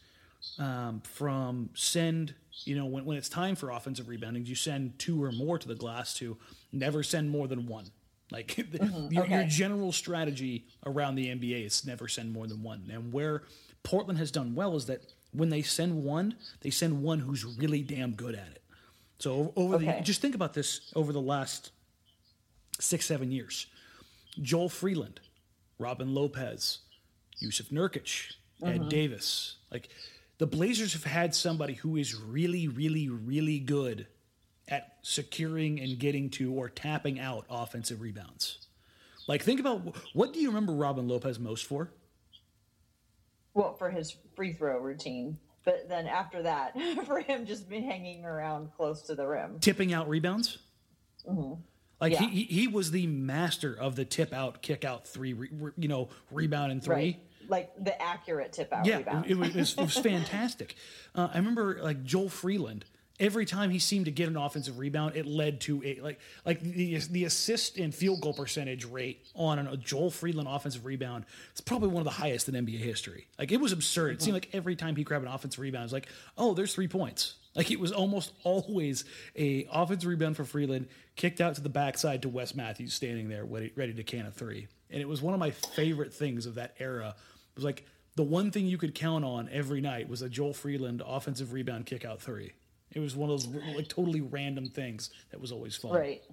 [0.60, 2.34] um, from send
[2.65, 5.67] you know when when it's time for offensive rebounding, you send two or more to
[5.67, 6.38] the glass to
[6.73, 7.86] never send more than one.
[8.31, 9.17] Like your, your Mm-hmm.
[9.19, 9.45] okay.
[9.47, 12.89] general strategy around the NBA is never send more than one.
[12.91, 13.43] And where
[13.83, 17.81] Portland has done well is that when they send one, they send one who's really
[17.81, 18.61] damn good at it.
[19.19, 19.97] So over Okay.
[19.97, 21.71] the just think about this over the last
[22.79, 23.67] six seven years.
[24.41, 25.19] Joel Freeland,
[25.79, 26.79] Robin Lopez,
[27.41, 28.33] Jusuf Nurkic,
[28.63, 29.57] Ed Davis.
[29.71, 29.89] Like
[30.39, 34.07] the Blazers have had somebody who is really, really, really good
[34.67, 38.67] at securing and getting to or tapping out offensive rebounds.
[39.28, 41.91] Like think about what do you remember Robin Lopez most for?
[43.54, 46.73] Well, for his free throw routine, but then after that,
[47.06, 49.60] for him just been hanging around close to the rim.
[49.60, 50.58] Tipping out rebounds.
[52.01, 52.28] Like Yeah.
[52.28, 55.88] he, he was the master of the tip out, kick out three, re, re- you
[55.88, 56.93] know, rebound and three.
[56.93, 57.19] Right.
[57.47, 59.25] Like the accurate tip out Yeah, rebound.
[59.25, 60.75] it, it was, it was, it was fantastic.
[61.15, 62.86] Uh, I remember like Joel Freeland.
[63.19, 66.60] Every time he seemed to get an offensive rebound, it led to a like like
[66.60, 71.25] the the assist and field goal percentage rate on a Joel Freeland offensive rebound.
[71.51, 73.28] It's probably one of the highest in NBA history.
[73.39, 74.15] Like it was absurd.
[74.15, 76.73] It seemed like every time he grabbed an offensive rebound, it was like, oh, there's
[76.73, 77.36] three points.
[77.56, 82.21] Like it was almost always a offensive rebound for Freeland, kicked out to the backside
[82.23, 84.67] to Wes Matthews standing there ready, ready to can a three.
[84.89, 87.15] And it was one of my favorite things of that era.
[87.17, 90.54] It was like the one thing you could count on every night was a Joel
[90.54, 92.54] Freeland offensive rebound kick out three.
[92.95, 95.91] It was one of those like totally random things that was always fun.
[95.91, 96.23] Right.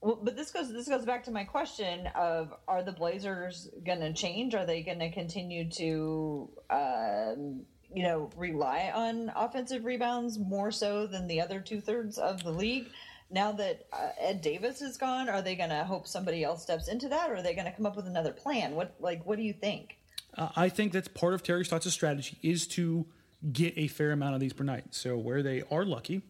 [0.00, 4.00] Well, but this goes this goes back to my question of are the Blazers going
[4.00, 4.54] to change?
[4.54, 11.06] Are they going to continue to um, you know rely on offensive rebounds more so
[11.06, 12.86] than the other two thirds of the league?
[13.30, 16.86] Now that uh, Ed Davis is gone, are they going to hope somebody else steps
[16.86, 18.76] into that, or are they going to come up with another plan?
[18.76, 19.96] What like what do you think?
[20.36, 23.06] Uh, I think that's part of Terry Stotts' strategy is to
[23.52, 24.86] get a fair amount of these per night.
[24.90, 26.22] So where they are lucky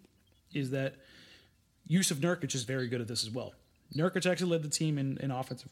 [0.53, 0.95] is that
[1.89, 3.53] Jusuf Nurkic is very good at this as well.
[3.95, 5.71] Nurkic actually led the team in, in offensive,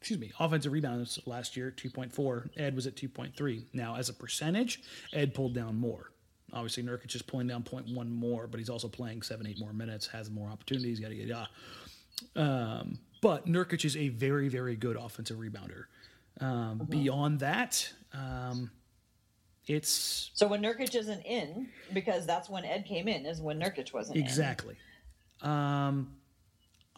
[0.00, 2.50] excuse me, offensive rebounds last year, 2.4.
[2.56, 3.64] Ed was at 2.3.
[3.72, 6.10] Now, as a percentage, Ed pulled down more.
[6.52, 10.06] Obviously, Nurkic is pulling down 0.1 more, but he's also playing seven, eight more minutes,
[10.06, 11.48] has more opportunities, yada, yada, yada.
[12.36, 15.84] Um, but Nurkic is a very, very good offensive rebounder.
[16.40, 18.70] Um, Beyond that, um,
[19.66, 23.92] it's So when Nurkic isn't in, because that's when Ed came in, is when Nurkic
[23.92, 24.22] wasn't in.
[24.24, 24.76] exactly.
[25.42, 26.12] Um,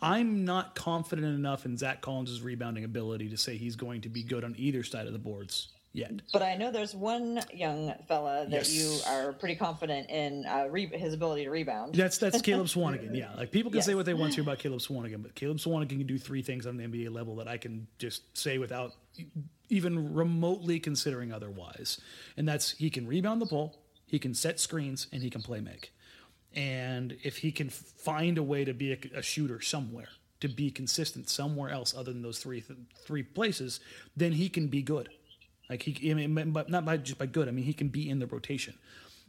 [0.01, 4.23] I'm not confident enough in Zach Collins' rebounding ability to say he's going to be
[4.23, 6.13] good on either side of the boards yet.
[6.33, 8.73] But I know there's one young fella that Yes.
[8.73, 11.95] you are pretty confident in uh, re- his ability to rebound.
[11.97, 13.13] That's that's Caleb Swanigan.
[13.17, 15.89] Yeah, like people can say what they want to about Caleb Swanigan, but Caleb Swanigan
[15.89, 18.93] can do three things on the NBA level that I can just say without
[19.69, 22.01] even remotely considering otherwise.
[22.37, 25.61] And that's he can rebound the ball, he can set screens, and he can play
[25.61, 25.93] make.
[26.55, 30.09] And if he can find a way to be a, a shooter somewhere,
[30.41, 32.65] to be consistent somewhere else other than those three
[33.05, 33.81] three places,
[34.17, 35.09] then he can be good.
[35.69, 37.49] Like he, I mean, but not by just by good.
[37.49, 38.75] I mean, he can be in the rotation.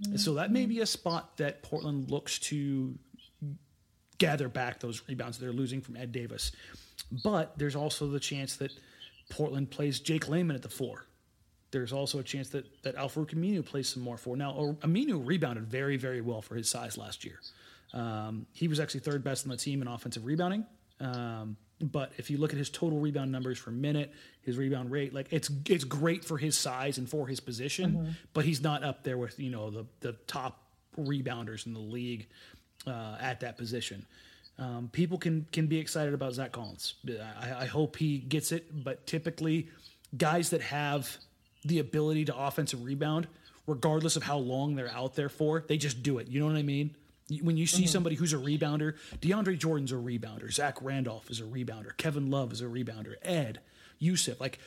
[0.06, 2.97] And so that may be a spot that Portland looks to
[4.17, 6.54] gather back those rebounds that they're losing from Ed Davis.
[7.23, 8.71] But there's also the chance that
[9.30, 11.06] Portland plays Jake Layman at the four.
[11.72, 14.36] There's also a chance that that Al-Farouq Aminu plays some more four.
[14.36, 17.39] Now, Aminu rebounded very, very well for his size last year.
[17.94, 20.65] Um, he was actually third best on the team in offensive rebounding.
[21.00, 24.12] Um, but if you look at his total rebound numbers per minute,
[24.42, 28.46] his rebound rate, like it's it's great for his size and for his position, but
[28.46, 30.62] he's not up there with you know the the top
[31.00, 32.28] rebounders in the league
[32.86, 34.06] uh, at that position.
[34.60, 36.95] Um, people can can be excited about Zach Collins.
[37.08, 39.69] I, I hope he gets it, but typically,
[40.17, 41.17] guys that have
[41.63, 43.28] the ability to offensive rebound,
[43.67, 46.28] regardless of how long they're out there for, they just do it.
[46.28, 46.95] You know what I mean?
[47.41, 51.43] When you see somebody who's a rebounder, DeAndre Jordan's a rebounder, Zach Randolph is a
[51.43, 53.60] rebounder, Kevin Love is a rebounder, Ed,
[54.02, 54.58] Jusuf, like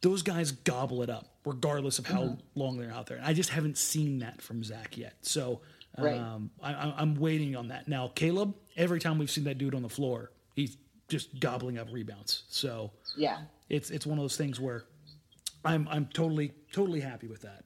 [0.00, 3.16] those guys gobble it up, regardless of how long they're out there.
[3.16, 5.14] And I just haven't seen that from Zach yet.
[5.22, 5.60] So
[6.02, 6.18] Right.
[6.20, 7.88] um, I, I- I'm waiting on that.
[7.88, 10.76] Now, Caleb, every time we've seen that dude on the floor, he's
[11.08, 12.44] just gobbling up rebounds.
[12.48, 13.38] So Yeah.
[13.68, 14.84] it's it's one of those things where
[15.64, 17.64] I'm I'm totally totally happy with that.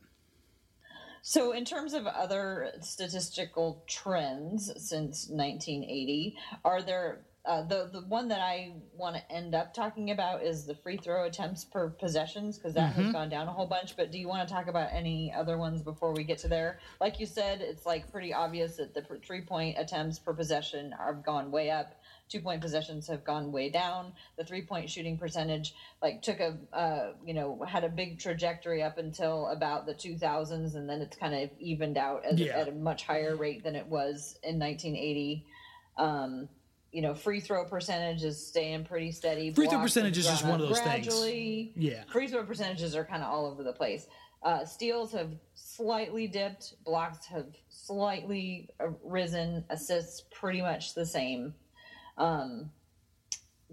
[1.27, 8.29] So, in terms of other statistical trends since 1980, are there uh, the the one
[8.29, 12.57] that I want to end up talking about is the free throw attempts per possessions
[12.57, 13.05] because that mm-hmm.
[13.05, 13.97] has gone down a whole bunch.
[13.97, 16.79] But do you want to talk about any other ones before we get to there?
[17.01, 21.25] Like you said, it's like pretty obvious that the three point attempts per possession have
[21.25, 21.95] gone way up
[22.29, 24.13] two point possessions have gone way down.
[24.37, 28.83] The three point shooting percentage like took a uh, you know had a big trajectory
[28.83, 32.59] up until about the 2000s, and then it's kind of evened out at, yeah.
[32.59, 35.45] at a much higher rate than it was in 1980.
[35.97, 36.49] Um,
[36.95, 39.53] you know, free throw percentage is staying pretty steady.
[39.53, 41.73] Free throw percentage is just one of those gradually.
[41.75, 41.87] things.
[41.87, 44.07] Yeah, free throw percentages are kind of all over the place.
[44.45, 46.75] Uh, steals have slightly dipped.
[46.85, 49.65] Blocks have slightly uh, risen.
[49.71, 51.55] Assists pretty much the same.
[52.17, 52.71] Um,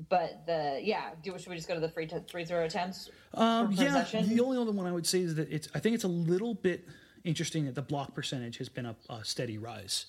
[0.10, 3.12] but the yeah, do should we just go to the free t- free throw attempts?
[3.36, 6.06] Um, yeah, the only other one I would say is that it's I think it's
[6.06, 6.88] a little bit
[7.24, 10.08] interesting that the block percentage has been a, a steady rise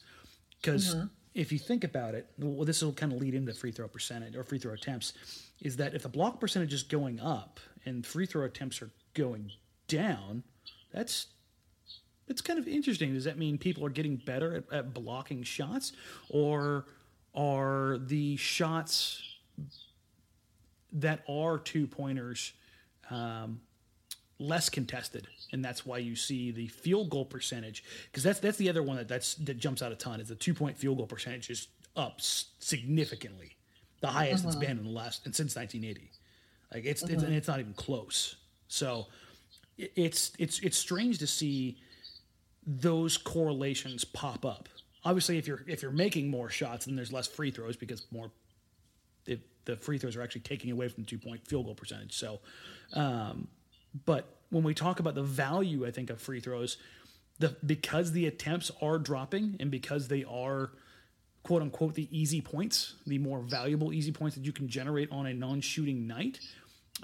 [0.63, 1.07] because mm-hmm.
[1.35, 4.37] If you think about it, well, this will kind of lead into free throw percentage
[4.37, 5.15] or free throw attempts.
[5.61, 9.51] Is that if the block percentage is going up and free throw attempts are going
[9.89, 10.43] down,
[10.93, 11.29] that's
[12.27, 13.15] that's kind of interesting.
[13.15, 15.93] Does that mean people are getting better at, at blocking shots,
[16.29, 16.87] or
[17.35, 19.23] are the shots
[20.93, 22.53] that are two pointers
[23.11, 23.61] um,
[24.43, 28.69] less contested, and that's why you see the field goal percentage because that's that's the
[28.69, 31.07] other one that that's that jumps out a ton is the two point field goal
[31.07, 33.57] percentage is up significantly,
[34.01, 34.53] the highest uh-huh.
[34.53, 36.11] it's been in the last and since 1980.
[36.73, 37.13] Like it's, uh-huh.
[37.13, 38.37] it's and it's not even close.
[38.69, 39.07] So
[39.79, 41.79] it's it's it's strange to see
[42.67, 44.69] those correlations pop up
[45.05, 48.31] obviously if you're if you're making more shots then there's less free throws because more
[49.27, 52.13] if the free throws are actually taking away from the two point field goal percentage
[52.17, 52.41] so
[52.95, 53.49] um,
[54.05, 56.77] but when we talk about the value i think of free throws
[57.39, 60.71] the because the attempts are dropping and because they are
[61.43, 65.27] quote unquote the easy points the more valuable easy points that you can generate on
[65.27, 66.39] a non-shooting night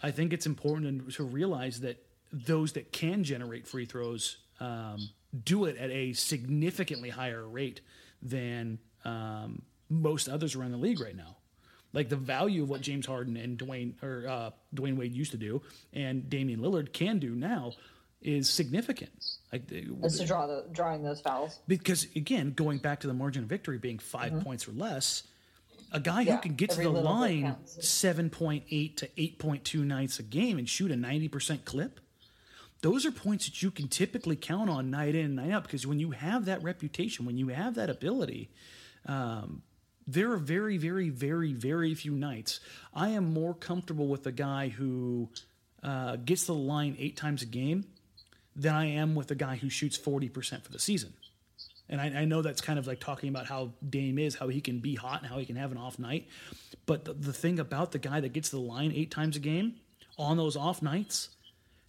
[0.03, 5.11] i think it's important to realize that those that can generate free throws um,
[5.45, 7.81] do it at a significantly higher rate
[8.23, 11.37] than um, most others around the league right now.
[11.99, 15.37] Like the value of what James Harden and Dwayne or uh, Dwyane Wade used to
[15.37, 15.61] do,
[15.93, 17.73] and Damian Lillard can do now,
[18.23, 19.11] is significant.
[19.53, 19.65] Like
[20.05, 21.59] as to draw the drawing those fouls.
[21.67, 24.41] Because again, going back to the margin of victory being 5 mm-hmm.
[24.43, 25.25] points or less,
[25.91, 29.65] a guy yeah, who can get to the line seven point eight to eight point
[29.65, 31.99] two nights a game and shoot a ninety percent clip
[32.81, 35.87] those are points that you can typically count on night in and night out because
[35.87, 38.51] when you have that reputation, when you have that ability,
[39.07, 39.63] um,
[40.09, 42.61] there are very, very, very, very few nights.
[42.95, 45.29] I am more comfortable with a guy who
[45.83, 47.85] uh, gets the line eight times a game
[48.57, 51.13] than I am with a guy who shoots 40% for the season.
[51.91, 54.61] And I, I, know that's kind of like talking about how Dame is, how he
[54.61, 56.27] can be hot and how he can have an off night.
[56.87, 59.75] But the, the thing about the guy that gets the line eight times a game
[60.19, 61.29] on those off nights,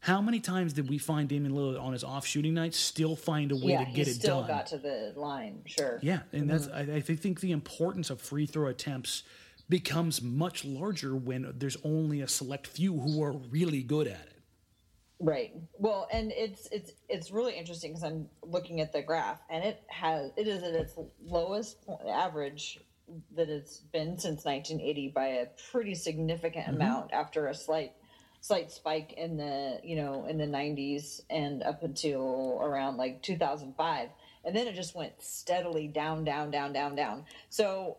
[0.01, 3.51] how many times did we find Damian Lillard on his off shooting nights still find
[3.51, 4.65] a way yeah, to get it still done?
[4.65, 5.99] Still got to the line, sure.
[6.01, 6.51] Yeah, and mm-hmm.
[6.51, 9.23] that's I, I think the importance of free throw attempts
[9.67, 14.41] becomes much larger when there's only a select few who are really good at it.
[15.19, 15.51] Right.
[15.77, 19.83] Well, and it's it's it's really interesting because I'm looking at the graph, and it
[19.89, 21.77] has it is at its lowest
[22.07, 22.79] average
[23.35, 26.75] that it's been since 1980 by a pretty significant mm-hmm.
[26.75, 27.93] amount after a slight
[28.41, 34.09] slight spike in the you know in the 90s and up until around like 2005
[34.45, 37.25] and then it just went steadily down down down down down.
[37.49, 37.97] So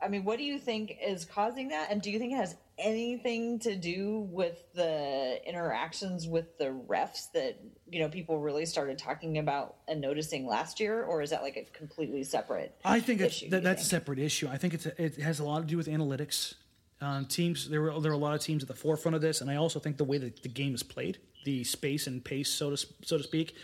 [0.00, 1.90] i mean what do you think is causing that?
[1.90, 7.30] And do you think it has anything to do with the interactions with the refs
[7.32, 11.04] that you know people really started talking about and noticing last year?
[11.04, 13.86] Or is that like a completely separate i think issue, that, that's think?
[13.86, 14.48] a separate issue.
[14.50, 16.54] I think it's a, it has a lot to do with analytics
[17.02, 19.40] um, teams, there were there were a lot of teams at the forefront of this,
[19.40, 22.48] and I also think the way that the game is played, the space and pace,
[22.48, 23.56] so to so to speak,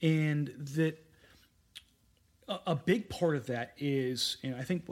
[0.00, 0.98] and that
[2.48, 4.88] a, a big part of that is, and I think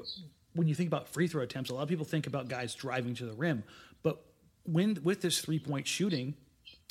[0.54, 3.14] when you think about free throw attempts, a lot of people think about guys driving
[3.14, 3.64] to the rim,
[4.02, 4.22] but
[4.64, 6.34] when with this three point shooting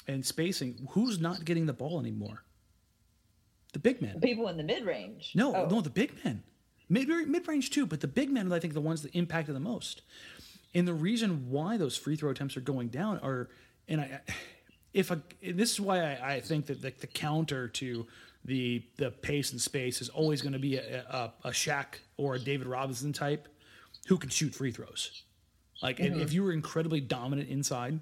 [0.08, 2.44] and spacing, who's not getting the ball anymore?
[3.74, 4.20] The big men.
[4.20, 5.32] People in the mid range.
[5.36, 5.68] No, oh.
[5.68, 6.44] no, the big men.
[6.90, 9.56] Mid mid range too, but the big men, I think, are the ones that impacted
[9.56, 10.02] the most.
[10.76, 13.50] And the reason why those free throw attempts are going down are,
[13.88, 14.22] and I,
[14.94, 18.08] if a, this is why I, I think that the, the, counter to
[18.46, 22.36] the the pace and space is always going to be a, a, a Shaq or
[22.36, 23.48] a David Robinson type
[24.08, 25.24] who can shoot free throws.
[25.82, 26.20] Like mm-hmm.
[26.20, 28.00] if you were incredibly dominant inside,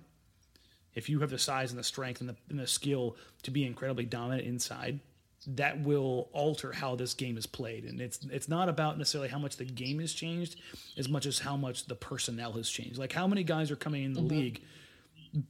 [0.93, 3.65] if you have the size and the strength and the, and the skill to be
[3.65, 4.99] incredibly dominant inside,
[5.47, 7.85] that will alter how this game is played.
[7.85, 10.59] And it's it's not about necessarily how much the game has changed
[10.97, 12.97] as much as how much the personnel has changed.
[12.97, 14.29] Like how many guys are coming in the mm-hmm.
[14.29, 14.61] league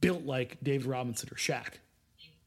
[0.00, 1.74] built like David Robinson or Shaq.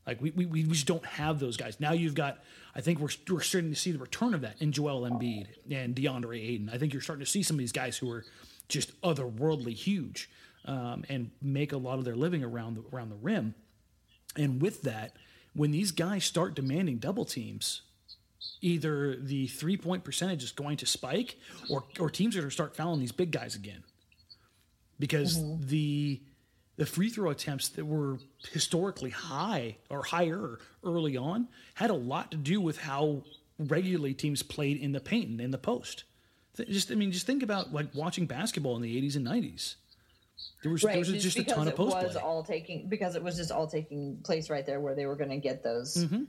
[0.08, 1.80] Like we, we, we just don't have those guys.
[1.80, 2.40] Now you've got
[2.76, 5.96] I think we're, we're starting to see the return of that in Joel Embiid and
[5.96, 6.70] DeAndre Ayton.
[6.74, 8.26] I think you're starting to see some of these guys who are
[8.68, 10.30] just otherworldly huge
[10.66, 13.56] um, and make a lot of their living around the, around the rim.
[14.36, 15.16] And with that,
[15.56, 17.82] when these guys start demanding double teams,
[18.62, 21.38] either the three point percentage is going to spike
[21.70, 23.84] or, or teams are going to start fouling these big guys again.
[25.00, 25.68] Because mm-hmm.
[25.68, 26.22] the
[26.78, 28.20] the free throw attempts that were
[28.52, 33.24] historically high or higher early on had a lot to do with how
[33.58, 36.04] regularly teams played in the paint and in the post.
[36.70, 39.76] Just I mean, just think about like watching basketball in the 80s and 90s.
[40.62, 40.94] There was, right.
[40.94, 42.22] there was just, just a ton of post was play.
[42.22, 45.30] all taking because it was just all taking place right there where they were going
[45.30, 46.24] to get those mm-hmm.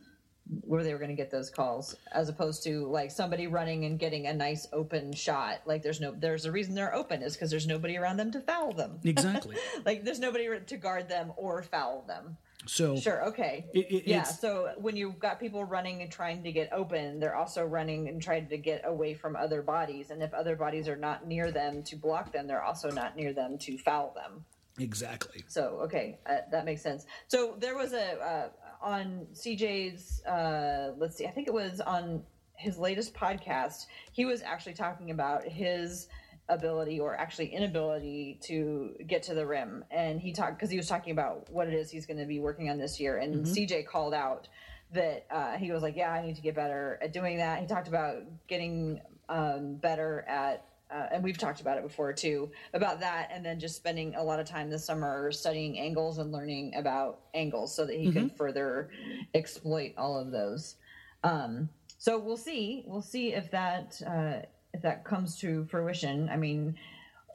[0.60, 3.98] where they were going to get those calls as opposed to like somebody running and
[3.98, 7.50] getting a nice open shot like there's no there's a reason they're open is because
[7.50, 11.62] there's nobody around them to foul them exactly like there's nobody to guard them or
[11.62, 12.36] foul them
[12.66, 14.22] so sure, okay, it, it, yeah.
[14.22, 18.20] So when you've got people running and trying to get open, they're also running and
[18.20, 20.10] trying to get away from other bodies.
[20.10, 23.32] And if other bodies are not near them to block them, they're also not near
[23.32, 24.44] them to foul them.
[24.78, 25.44] Exactly.
[25.48, 27.06] So okay, uh, that makes sense.
[27.28, 28.48] So there was a uh,
[28.82, 30.24] on CJ's.
[30.24, 32.22] Uh, let's see, I think it was on
[32.54, 33.86] his latest podcast.
[34.12, 36.08] He was actually talking about his
[36.48, 39.84] ability or actually inability to get to the rim.
[39.90, 42.38] And he talked because he was talking about what it is he's going to be
[42.38, 43.18] working on this year.
[43.18, 43.52] And mm-hmm.
[43.52, 44.48] CJ called out
[44.92, 47.66] that uh, he was like, "Yeah, I need to get better at doing that." He
[47.66, 50.64] talked about getting um, better at.
[50.88, 54.22] Uh, and we've talked about it before too about that and then just spending a
[54.22, 58.18] lot of time this summer studying angles and learning about angles so that he mm-hmm.
[58.18, 58.88] can further
[59.34, 60.76] exploit all of those
[61.24, 61.68] um,
[61.98, 66.28] so we'll see we'll see if that uh, if that comes to fruition.
[66.28, 66.76] I mean,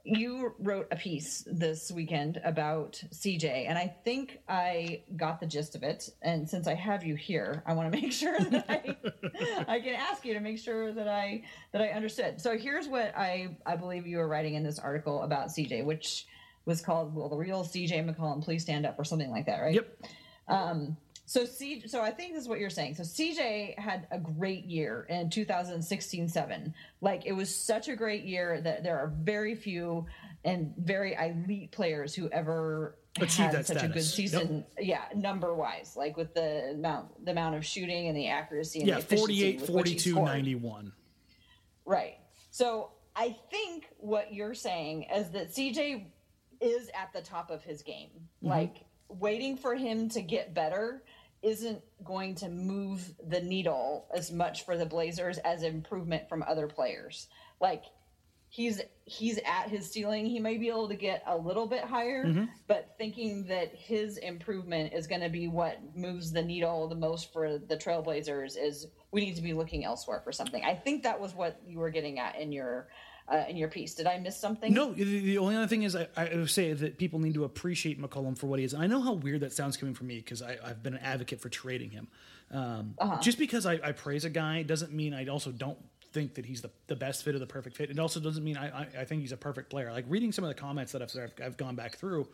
[0.04, 5.76] you wrote a piece this weekend about CJ, and I think I got the gist
[5.76, 6.10] of it.
[6.22, 8.96] And since I have you here, I want to make sure that I,
[9.68, 12.42] I can ask you to make sure that I that I understood.
[12.42, 16.26] So here's what I I believe you were writing in this article about CJ, which
[16.66, 19.76] was called "Will the Real CJ McCollum Please Stand Up" or something like that, right?
[19.76, 19.98] Yep.
[20.48, 20.98] Um,
[21.32, 22.96] so C, so I think this is what you're saying.
[22.96, 26.74] So CJ had a great year in 2016-7.
[27.00, 30.08] Like it was such a great year that there are very few
[30.44, 33.84] and very elite players who ever Achieved had such status.
[33.84, 34.66] a good season.
[34.78, 34.86] Yep.
[34.86, 38.90] Yeah, number wise, like with the amount the amount of shooting and the accuracy and
[38.90, 40.92] yeah, 48 42 91.
[41.86, 42.18] Right.
[42.50, 46.08] So I think what you're saying is that CJ
[46.60, 48.10] is at the top of his game.
[48.10, 48.50] Mm-hmm.
[48.50, 51.04] Like waiting for him to get better
[51.44, 56.68] isn't going to move the needle as much for the Blazers as improvement from other
[56.68, 57.28] players.
[57.60, 57.84] Like
[58.52, 60.26] he's he's at his ceiling.
[60.26, 62.46] He may be able to get a little bit higher, mm-hmm.
[62.68, 67.34] but thinking that his improvement is going to be what moves the needle the most
[67.34, 70.64] for the Trailblazers is we need to be looking elsewhere for something.
[70.64, 72.90] I think that was what you were getting at in your
[73.28, 73.94] uh, in your piece.
[73.94, 74.74] Did I miss something?
[74.74, 74.94] No.
[74.94, 78.38] The only other thing is I, I would say that people need to appreciate McCollum
[78.38, 78.74] for what he is.
[78.74, 81.42] And I know how weird that sounds coming from me because I've been an advocate
[81.42, 82.08] for trading him.
[82.52, 83.22] Um, uh-huh.
[83.22, 85.78] Just because I, I, praise a guy doesn't mean I also don't
[86.12, 87.90] think that he's the, the best fit or the perfect fit.
[87.90, 89.92] It also doesn't mean I, I, I think he's a perfect player.
[89.92, 92.28] Like reading some of the comments that I've, I've, I've gone back through,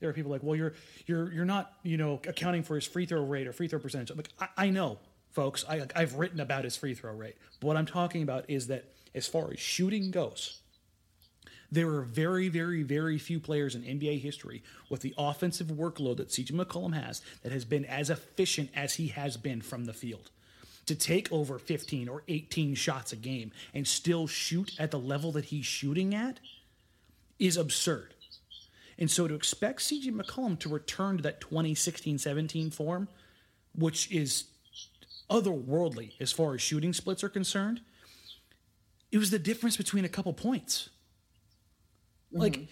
[0.00, 0.74] there are people like, well, you're
[1.06, 4.10] you're you're not you know accounting for his free throw rate or free throw percentage.
[4.10, 4.98] I'm like I, I know,
[5.30, 5.64] folks.
[5.68, 7.36] I, I've written about his free throw rate.
[7.60, 10.62] But what I'm talking about is that as far as shooting goes,
[11.72, 16.28] there are very, very, very few players in NBA history with the offensive workload that
[16.28, 20.30] CJ McCollum has that has been as efficient as he has been from the field.
[20.86, 25.32] To take over 15 or 18 shots a game and still shoot at the level
[25.32, 26.40] that he's shooting at
[27.38, 28.12] is absurd.
[28.98, 33.08] And so to expect CJ McCollum to return to that 2016 17 form,
[33.74, 34.44] which is
[35.30, 37.80] otherworldly as far as shooting splits are concerned,
[39.12, 40.88] it was the difference between a couple points.
[42.32, 42.64] Like, mm-hmm.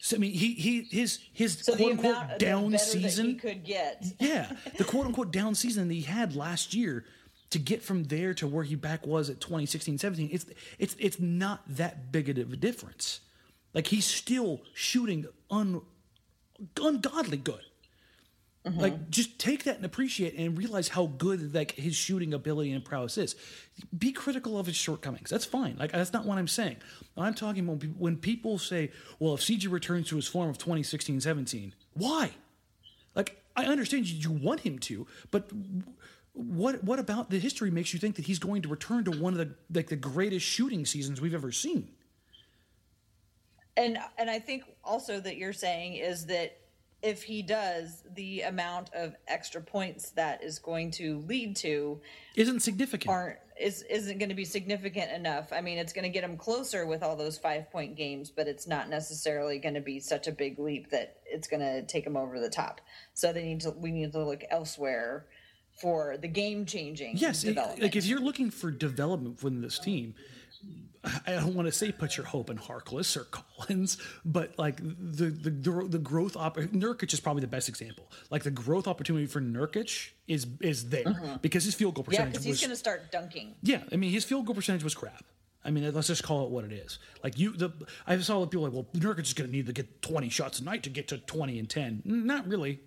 [0.00, 4.04] so, I mean, he he his his so quote unquote down season could get.
[4.18, 7.04] yeah, the quote unquote down season that he had last year
[7.50, 10.46] to get from there to where he back was at 2016 17 it's
[10.78, 13.20] it's it's not that big of a difference
[13.74, 15.80] like he's still shooting un,
[16.80, 17.62] ungodly good
[18.66, 18.80] Mm-hmm.
[18.80, 22.84] Like, just take that and appreciate and realize how good like his shooting ability and
[22.84, 23.36] prowess is.
[23.96, 25.30] Be critical of his shortcomings.
[25.30, 25.76] That's fine.
[25.78, 26.76] Like, that's not what I'm saying.
[27.16, 31.72] I'm talking about when people say, "Well, if CJ returns to his form of 2016-17,
[31.94, 32.32] why?"
[33.14, 35.50] Like, I understand you, you want him to, but
[36.32, 39.32] what what about the history makes you think that he's going to return to one
[39.32, 41.88] of the like the greatest shooting seasons we've ever seen?
[43.76, 46.58] And and I think also that you're saying is that
[47.02, 52.00] if he does, the amount of extra points that is going to lead to
[52.34, 53.10] isn't significant.
[53.10, 55.52] Aren't is isn't going to be significant enough.
[55.52, 58.46] I mean, it's going to get him closer with all those five point games, but
[58.46, 62.06] it's not necessarily going to be such a big leap that it's going to take
[62.06, 62.80] him over the top.
[63.14, 65.26] So they need to we need to look elsewhere
[65.80, 67.16] for the game changing.
[67.16, 70.14] Yes, like if you're looking for development within this team,
[71.26, 75.26] I don't want to say put your hope in Harkless or Collins, but like the
[75.26, 75.50] the
[75.88, 78.10] the growth op- Nurkic is probably the best example.
[78.30, 81.36] Like the growth opportunity for Nurkic is is there mm-hmm.
[81.42, 82.26] because his field goal percentage.
[82.26, 83.54] Yeah, because he's going to start dunking.
[83.62, 85.24] Yeah, I mean his field goal percentage was crap.
[85.64, 86.98] I mean, let's just call it what it is.
[87.22, 87.70] Like you, the
[88.06, 90.60] I saw the people like, well, Nurkic is going to need to get twenty shots
[90.60, 92.02] a night to get to twenty and ten.
[92.04, 92.80] Not really.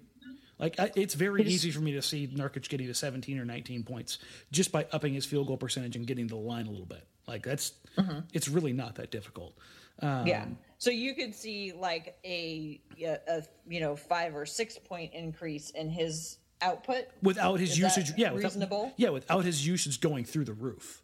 [0.62, 3.82] Like I, it's very easy for me to see Nurkic getting to 17 or 19
[3.84, 4.20] points
[4.52, 7.08] just by upping his field goal percentage and getting to the line a little bit.
[7.28, 8.20] Like that's mm-hmm.
[8.34, 9.54] it's really not that difficult.
[10.00, 10.46] Um, yeah.
[10.78, 15.70] So you could see like a, a, a you know five or six point increase
[15.72, 18.12] in his output without his Is usage.
[18.18, 18.84] Yeah, reasonable.
[18.84, 21.02] Without, yeah, without his usage going through the roof.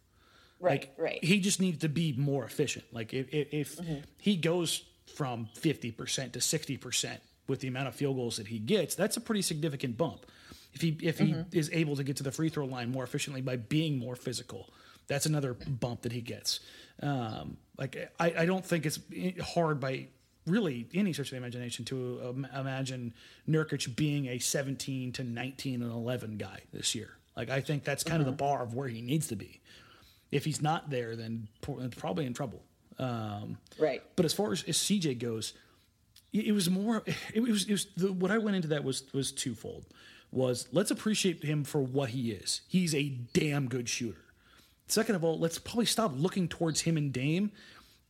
[0.60, 0.80] Right.
[0.80, 1.24] Like, right.
[1.24, 2.84] He just needs to be more efficient.
[2.92, 4.00] Like if if, if mm-hmm.
[4.18, 8.48] he goes from fifty percent to sixty percent with the amount of field goals that
[8.48, 10.26] he gets, that's a pretty significant bump.
[10.74, 11.56] If he if he mm-hmm.
[11.56, 14.68] is able to get to the free throw line more efficiently by being more physical,
[15.08, 16.60] that's another bump that he gets.
[17.02, 18.98] Um, like I, I don't think it's
[19.54, 20.08] hard by
[20.46, 23.14] really any stretch of the imagination to um, imagine
[23.48, 27.10] Nurkic being a 17 to 19 and 11 guy this year.
[27.36, 28.28] Like I think that's kind mm-hmm.
[28.28, 28.52] of the mm-hmm.
[28.52, 29.60] bar of where he needs to be.
[30.30, 32.62] If he's not there, then probably in trouble.
[32.98, 34.02] Um, right.
[34.16, 35.54] But as far as, as CJ goes,
[36.32, 37.02] it was more
[37.32, 39.86] it was, it was the, what i went into that was was twofold
[40.30, 44.24] was let's appreciate him for what he is he's a damn good shooter
[44.88, 47.50] second of all let's probably stop looking towards him and dame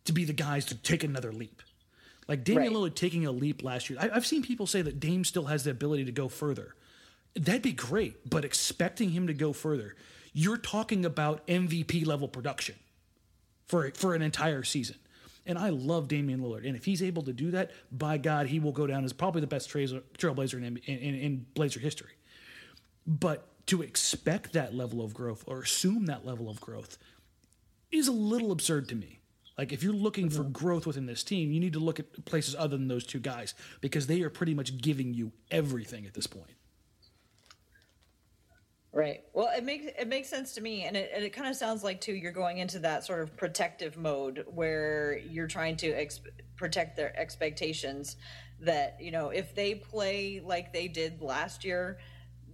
[0.05, 1.63] to be the guys to take another leap
[2.29, 2.83] like Damian right.
[2.83, 5.65] Lillard taking a leap last year I, i've seen people say that dame still has
[5.65, 6.75] the ability to go further
[7.35, 9.95] that'd be great but expecting him to go further
[10.33, 12.77] you're talking about mvp level production
[13.67, 14.97] for for an entire season
[15.49, 16.67] and I love Damian Lillard.
[16.67, 19.41] And if he's able to do that, by God, he will go down as probably
[19.41, 22.13] the best trailblazer in, in, in, in Blazer history.
[23.07, 26.99] But to expect that level of growth or assume that level of growth
[27.91, 29.21] is a little absurd to me.
[29.57, 30.53] Like if you're looking for mm-hmm.
[30.53, 33.55] growth within this team, you need to look at places other than those two guys
[33.81, 36.51] because they are pretty much giving you everything at this point.
[38.93, 39.25] Right.
[39.35, 41.85] Well, it makes it makes sense to me, and it and it kind of sounds
[41.85, 46.21] like too you're going into that sort of protective mode where you're trying to ex-
[46.57, 48.17] protect their expectations.
[48.61, 51.99] That you know, if they play like they did last year,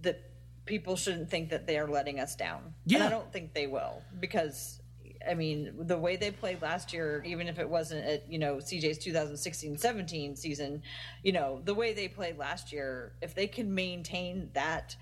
[0.01, 0.34] that
[0.65, 2.73] people shouldn't think that they are letting us down.
[2.85, 2.97] Yeah.
[2.97, 4.81] And I don't think they will because
[5.27, 8.57] I mean, the way they played last year, even if it wasn't at, you know,
[8.57, 10.83] CJ's 2016 17 season,
[11.23, 14.95] you know, the way they played last year, if they can maintain that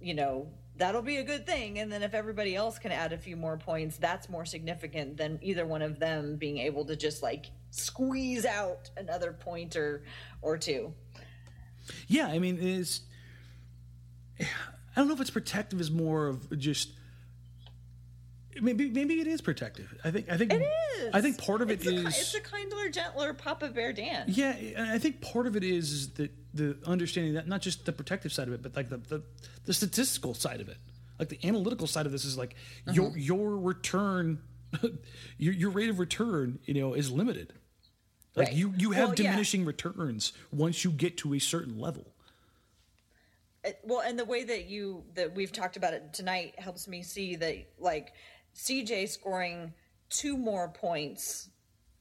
[0.00, 1.78] you know, that'll be a good thing.
[1.78, 5.38] And then if everybody else can add a few more points, that's more significant than
[5.42, 10.04] either one of them being able to just like squeeze out another point or,
[10.42, 10.92] or two.
[12.08, 12.26] Yeah.
[12.26, 13.00] I mean, it's,
[14.40, 16.90] I don't know if it's protective is more of just,
[18.60, 19.94] maybe maybe it is protective.
[20.04, 21.10] I think I think it is.
[21.14, 24.36] I think part of it's it a, is it's a kindler, gentler Papa Bear dance.
[24.36, 24.56] Yeah,
[24.92, 28.32] I think part of it is, is that the understanding that not just the protective
[28.32, 29.22] side of it, but like the the,
[29.64, 30.78] the statistical side of it,
[31.18, 32.54] like the analytical side of this is like
[32.86, 32.94] uh-huh.
[32.94, 34.40] your your return,
[35.38, 37.52] your your rate of return, you know, is limited.
[38.34, 38.56] Like right.
[38.56, 39.68] you you have well, diminishing yeah.
[39.68, 42.12] returns once you get to a certain level
[43.66, 47.02] Uh, well and the way that you that we've talked about it tonight helps me
[47.02, 48.12] see that like
[48.54, 49.72] CJ scoring
[50.08, 51.50] two more points,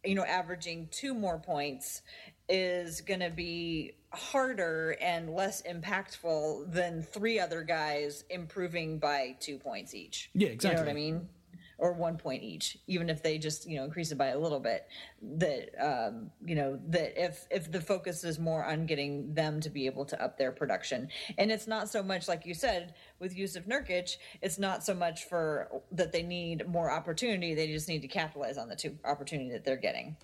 [0.03, 2.01] you know, averaging two more points
[2.47, 9.57] is going to be harder and less impactful than three other guys improving by two
[9.57, 10.29] points each.
[10.33, 10.69] Yeah, exactly.
[10.69, 11.29] You know what I mean?
[11.77, 14.59] Or one point each, even if they just you know increase it by a little
[14.59, 14.87] bit.
[15.21, 19.69] That um, you know that if if the focus is more on getting them to
[19.69, 23.35] be able to up their production, and it's not so much like you said with
[23.35, 27.53] Jusuf Nurkic, it's not so much for that they need more opportunity.
[27.53, 30.15] They just need to capitalize on the two opportunity that they're getting,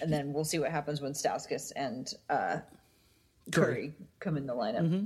[0.00, 2.58] and then we'll see what happens when Stauskas and uh,
[3.50, 3.74] Curry.
[3.74, 4.82] Curry come in the lineup.
[4.82, 5.04] Mm-hmm.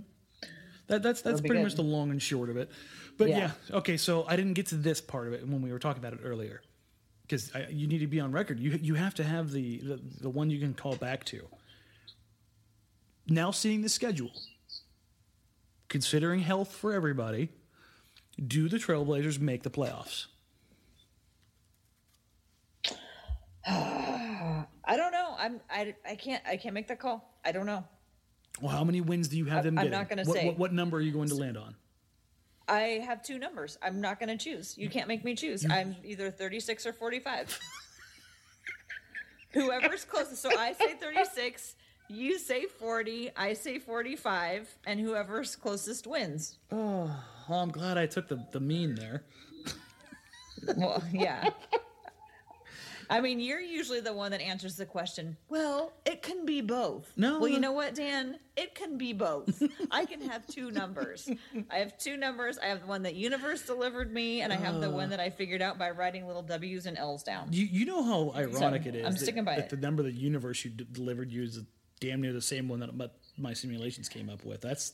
[0.89, 1.65] That, that's that's pretty good.
[1.65, 2.71] much the long and short of it.
[3.19, 3.51] But yeah.
[3.71, 3.77] yeah.
[3.77, 3.97] okay.
[3.97, 6.21] So I didn't get to this part of it when we were talking about it
[6.23, 6.63] earlier,
[7.23, 8.61] because you need to be on record.
[8.61, 11.47] You you have to have the, the the one you can call back to.
[13.27, 14.31] Now seeing the schedule,
[15.89, 17.49] considering health for everybody,
[18.45, 20.27] Do the Trailblazers make the playoffs?
[23.67, 25.35] I don't know.
[25.39, 27.39] I'm I, I can't I can't make that call.
[27.45, 27.85] I don't know.
[28.61, 29.99] Well, how many wins do you have them I'm getting?
[29.99, 30.47] not gonna say.
[30.47, 31.75] What, what number are you going to land on?
[32.69, 33.79] I have two numbers.
[33.83, 34.77] I'm not going to choose.
[34.77, 35.65] You can't make me choose.
[35.71, 37.59] I'm either 36 or 45.
[39.53, 40.43] Whoever's closest.
[40.43, 41.77] So I say 36,
[42.09, 46.59] you say 40, I say 45, and whoever's closest wins.
[46.71, 47.11] Oh,
[47.49, 49.23] well, I'm glad I took the, the mean there.
[50.77, 51.51] Well, yeah.
[53.09, 55.37] I mean, you're usually the one that answers the question.
[55.49, 57.13] Well, it can be both.
[57.17, 58.39] No, Well, you know what, Dan?
[58.57, 59.63] It can be both.
[59.91, 61.29] I can have two numbers.
[61.71, 62.59] I have two numbers.
[62.59, 65.31] I have the one that Universe delivered me, and I have the one that I
[65.31, 67.49] figured out by writing little W's and L's down.
[67.53, 69.71] You you know how ironic So, it is I'm that, sticking by that it.
[69.71, 71.61] the number the universe you d- delivered you is
[72.01, 74.61] damn near the same one that my, my simulations came up with.
[74.63, 74.93] That's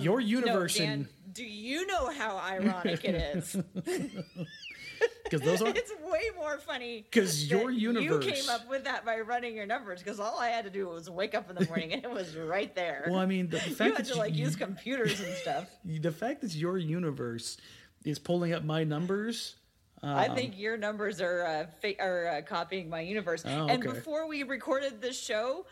[0.00, 3.56] your universe Um, no, Dan, and do you know how ironic it is?
[5.24, 9.04] because those are it's way more funny because your universe- You came up with that
[9.04, 11.66] by running your numbers because all I had to do was wake up in the
[11.66, 13.06] morning and it was right there.
[13.08, 13.18] well.
[13.20, 15.68] I mean, the, the you fact had that to like you, use computers and stuff.
[15.84, 17.56] the fact that your universe
[18.04, 19.56] is pulling up my numbers.
[20.02, 23.42] I think your numbers are uh, fa- are uh, copying my universe.
[23.46, 23.74] Oh, okay.
[23.74, 25.66] And before we recorded this show,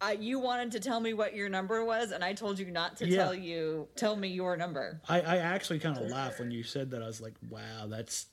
[0.00, 2.96] uh, you wanted to tell me what your number was, and I told you not
[2.96, 3.18] to Yeah.
[3.24, 5.02] tell you tell me your number.
[5.06, 7.02] I, I actually kind of laughed when you said that.
[7.02, 8.24] I was like, wow, that's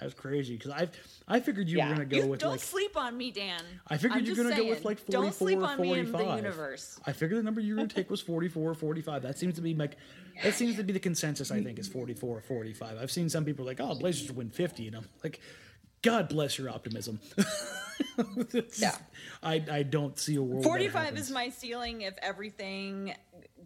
[0.00, 0.88] that's crazy because I
[1.28, 3.62] I figured you were gonna go You- with don't like sleep on me, Dan.
[3.88, 5.98] I figured I'm you're going to go with like 44 Don't sleep or on me
[5.98, 6.28] in 45.
[6.30, 7.00] the universe.
[7.06, 9.22] I figured the number you were going to take was 44 or 45.
[9.22, 9.96] That seems to be like
[10.42, 12.98] that seems to be the consensus I think is 44 or 45.
[12.98, 15.40] I've seen some people like, "Oh, Blazers win 50." And I'm like,
[16.02, 17.20] "God bless your optimism."
[18.76, 18.96] Yeah.
[19.42, 21.20] I I don't see a world 45 happens.
[21.26, 23.14] is my ceiling if everything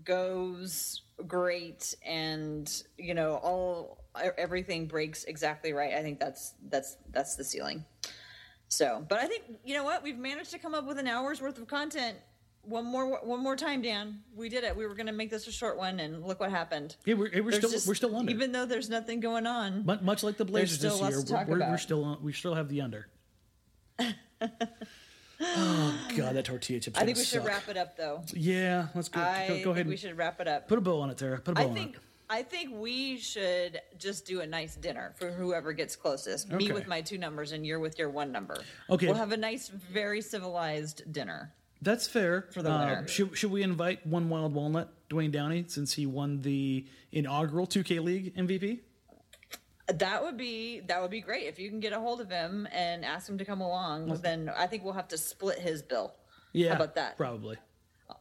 [0.05, 4.04] goes great and you know all
[4.39, 7.85] everything breaks exactly right i think that's that's that's the ceiling
[8.69, 11.41] so but i think you know what we've managed to come up with an hour's
[11.41, 12.17] worth of content
[12.63, 15.47] one more one more time dan we did it we were going to make this
[15.47, 18.31] a short one and look what happened Yeah, we're, we're still just- we're still under.
[18.33, 21.71] even though there's nothing going on Mu- much like the Blazers this year, we're, we're,
[21.71, 23.09] we're still on, we still have the under.
[25.41, 26.97] oh god, that tortilla chip.
[26.97, 27.49] i think we should suck.
[27.49, 29.21] wrap it up though Yeah, let's go.
[29.21, 31.39] i go, go ahead we should wrap it up put a bow on it, Tara.
[31.41, 32.01] Put a bow I on think it.
[32.35, 36.51] I think we should just do a nice dinner for whoever gets closest.
[36.51, 38.57] Me with my two numbers and you're with your one number.
[38.91, 39.07] Okay.
[39.07, 41.53] We'll have a nice, very civilized dinner.
[41.81, 42.49] That's fair.
[42.51, 46.43] For the Uh, should, should we invite one wild walnut, Dwayne Downey, since he won
[46.43, 48.81] the inaugural 2K League MVP?
[49.87, 52.67] That would be that would be great if you can get a hold of him
[52.73, 54.09] and ask him to come along.
[54.23, 56.15] Then I think we'll have to split his bill.
[56.53, 57.17] Yeah, How about that?
[57.17, 57.59] Probably.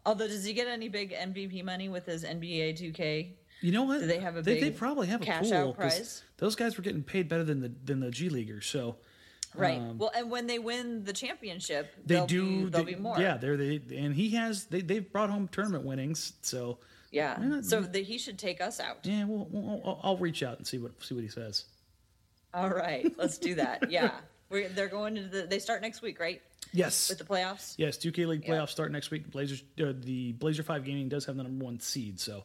[0.06, 3.32] Although, does he get any big MVP money with his NBA 2K?
[3.64, 4.02] You know what?
[4.02, 6.22] Do they have a they, they probably have a cash pool, out prize?
[6.38, 8.98] Those guys were getting paid better than the than the G leaguers, so
[9.56, 9.80] Right.
[9.96, 12.46] well, and when they win the championship, Um, they do.
[12.66, 13.20] Be, there'll they- be more.
[13.20, 16.80] Yeah, they're they and he has they they've brought home tournament winnings, so
[17.12, 17.40] Yeah.
[17.42, 19.00] Yeah, So that he should take us out.
[19.04, 19.24] yeah.
[19.26, 21.66] Well, well I'll, I'll reach out and see what see what he says.
[22.54, 23.90] All right, let's do that.
[23.92, 24.12] Yeah,
[24.50, 25.44] We're, they're going to the.
[25.44, 26.42] They start next week, right?
[26.74, 27.08] Yes.
[27.10, 27.76] With the playoffs.
[27.78, 28.56] Yes, 2K League Yeah.
[28.56, 29.30] playoffs start next week.
[29.32, 32.44] Blazers, uh, the Blazer Five Gaming does have the number one seed, so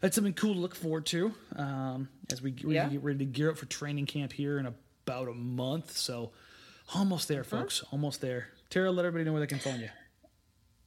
[0.00, 2.88] that's something cool to look forward to um, as we, we Yeah.
[2.88, 5.96] get ready to gear up for training camp here in about a month.
[5.96, 6.32] So
[6.94, 7.58] almost there, Uh-huh.
[7.60, 7.82] folks.
[7.92, 8.48] Almost there.
[8.70, 9.88] Tara, let everybody know where they can find you.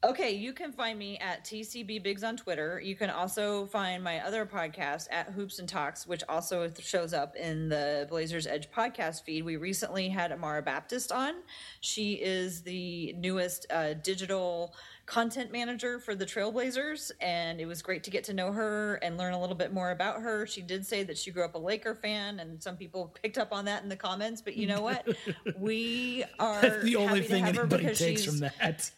[0.05, 2.81] Okay, you can find me at TCB Bigs on Twitter.
[2.83, 7.37] You can also find my other podcast at Hoops and Talks, which also shows up
[7.37, 9.45] in the Blazers Edge podcast feed.
[9.45, 11.35] We recently had Amara Baptist on.
[11.79, 14.75] She is the newest uh, digital
[15.05, 19.17] content manager for the Trailblazers, and it was great to get to know her and
[19.17, 20.45] learn a little bit more about her.
[20.45, 23.53] She did say that she grew up a Laker fan, and some people picked up
[23.53, 24.41] on that in the comments.
[24.41, 25.07] But you know what?
[25.57, 28.91] We are That's the only thing anybody takes from that.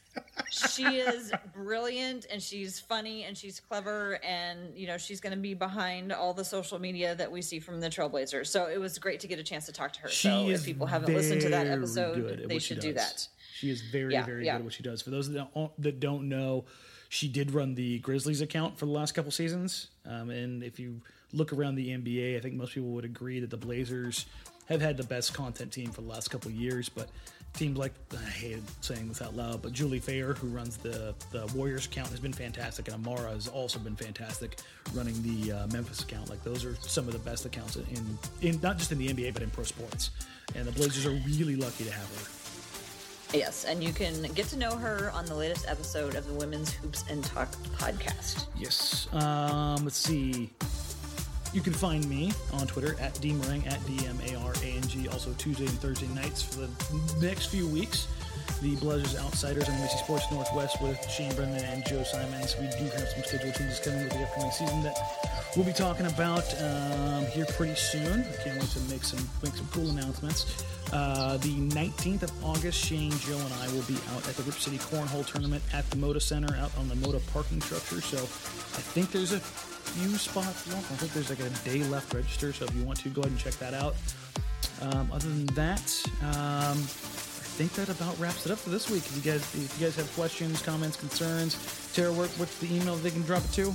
[0.50, 5.40] She is brilliant and she's funny and she's clever and you know she's going to
[5.40, 8.98] be behind all the social media that we see from the trailblazers so it was
[9.00, 11.42] great to get a chance to talk to her She so if people haven't listened
[11.42, 14.54] to that episode they should do that She is very, Yeah, very yeah.
[14.54, 15.02] good at what she does.
[15.02, 16.66] For those that don't, that don't know,
[17.08, 19.88] she did run the Grizzlies account for the last couple seasons.
[20.06, 21.00] Um, and if you
[21.32, 24.26] look around the NBA, I think most people would agree that the Blazers
[24.68, 26.90] have had the best content team for the last couple of years.
[26.90, 27.08] But
[27.56, 31.46] teams like I hate saying this out loud, but Julie Fayer, who runs the the
[31.56, 34.60] Warriors account, has been fantastic, and Amara has also been fantastic
[34.94, 36.30] running the uh, Memphis account.
[36.30, 39.34] Like those are some of the best accounts in in not just in the NBA
[39.34, 40.12] but in pro sports.
[40.56, 43.38] And the Blazers are really lucky to have her.
[43.38, 46.72] yes and you can get to know her on the latest episode of the women's
[46.72, 47.50] hoops and talk
[47.80, 49.08] podcast Yes.
[49.14, 50.52] Um, let's see.
[51.56, 55.08] You can find me on Twitter at dmarang at d-m-a-r-a-n-g.
[55.08, 58.10] Also Tuesday and Thursday nights for the next few weeks.
[58.62, 62.58] The Blazers Outsiders on NBC Sports Northwest with Shane Brennan and Joe Simons.
[62.60, 64.98] We do have some schedule changes coming with the upcoming season that
[65.56, 68.22] we'll be talking about um, here pretty soon.
[68.22, 70.64] I can't wait to make some make some cool announcements.
[70.92, 74.56] Uh, the 19th of August, Shane, Joe, and I will be out at the Rip
[74.56, 78.02] City Cornhole Tournament at the Moda Center out on the Moda parking structure.
[78.02, 80.92] So I think there's a few spots left.
[80.92, 82.54] I think there's like a day left register.
[82.54, 83.96] So if you want to, go ahead and check that out.
[84.82, 89.06] Um, other than that, um, I think that about wraps it up for this week.
[89.06, 91.56] If you guys, if you guys have questions, comments, concerns,
[91.94, 93.74] Tara, what, what's the email they can drop it to?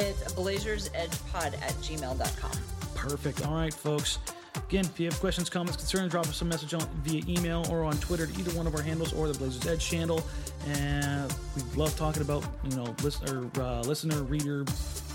[0.00, 2.50] It's blazersedgepod at gmail.com.
[2.94, 3.46] Perfect.
[3.46, 4.18] All right, folks.
[4.56, 7.84] Again, if you have questions, comments, concerns, drop us a message on via email or
[7.84, 10.22] on Twitter to either one of our handles or the Blazers Edge channel.
[10.68, 14.64] And we love talking about you know listener, uh, listener, reader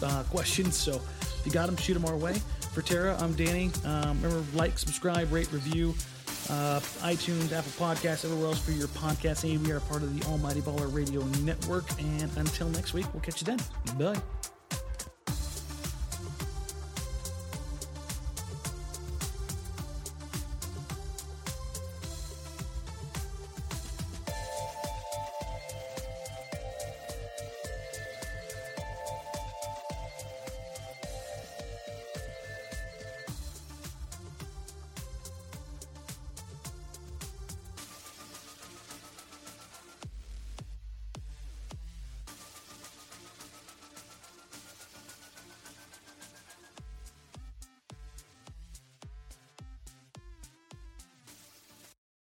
[0.04, 0.76] uh, questions.
[0.76, 2.36] So if you got them, shoot them our way.
[2.74, 3.72] For Tara, I'm Danny.
[3.86, 5.96] Um, remember, like, subscribe, rate, review.
[6.50, 9.50] Uh, iTunes, Apple Podcasts, everywhere else for your podcast.
[9.50, 11.86] And We are part of the Almighty Baller Radio Network.
[12.00, 13.60] And until next week, we'll catch you then.
[13.98, 14.22] Bye.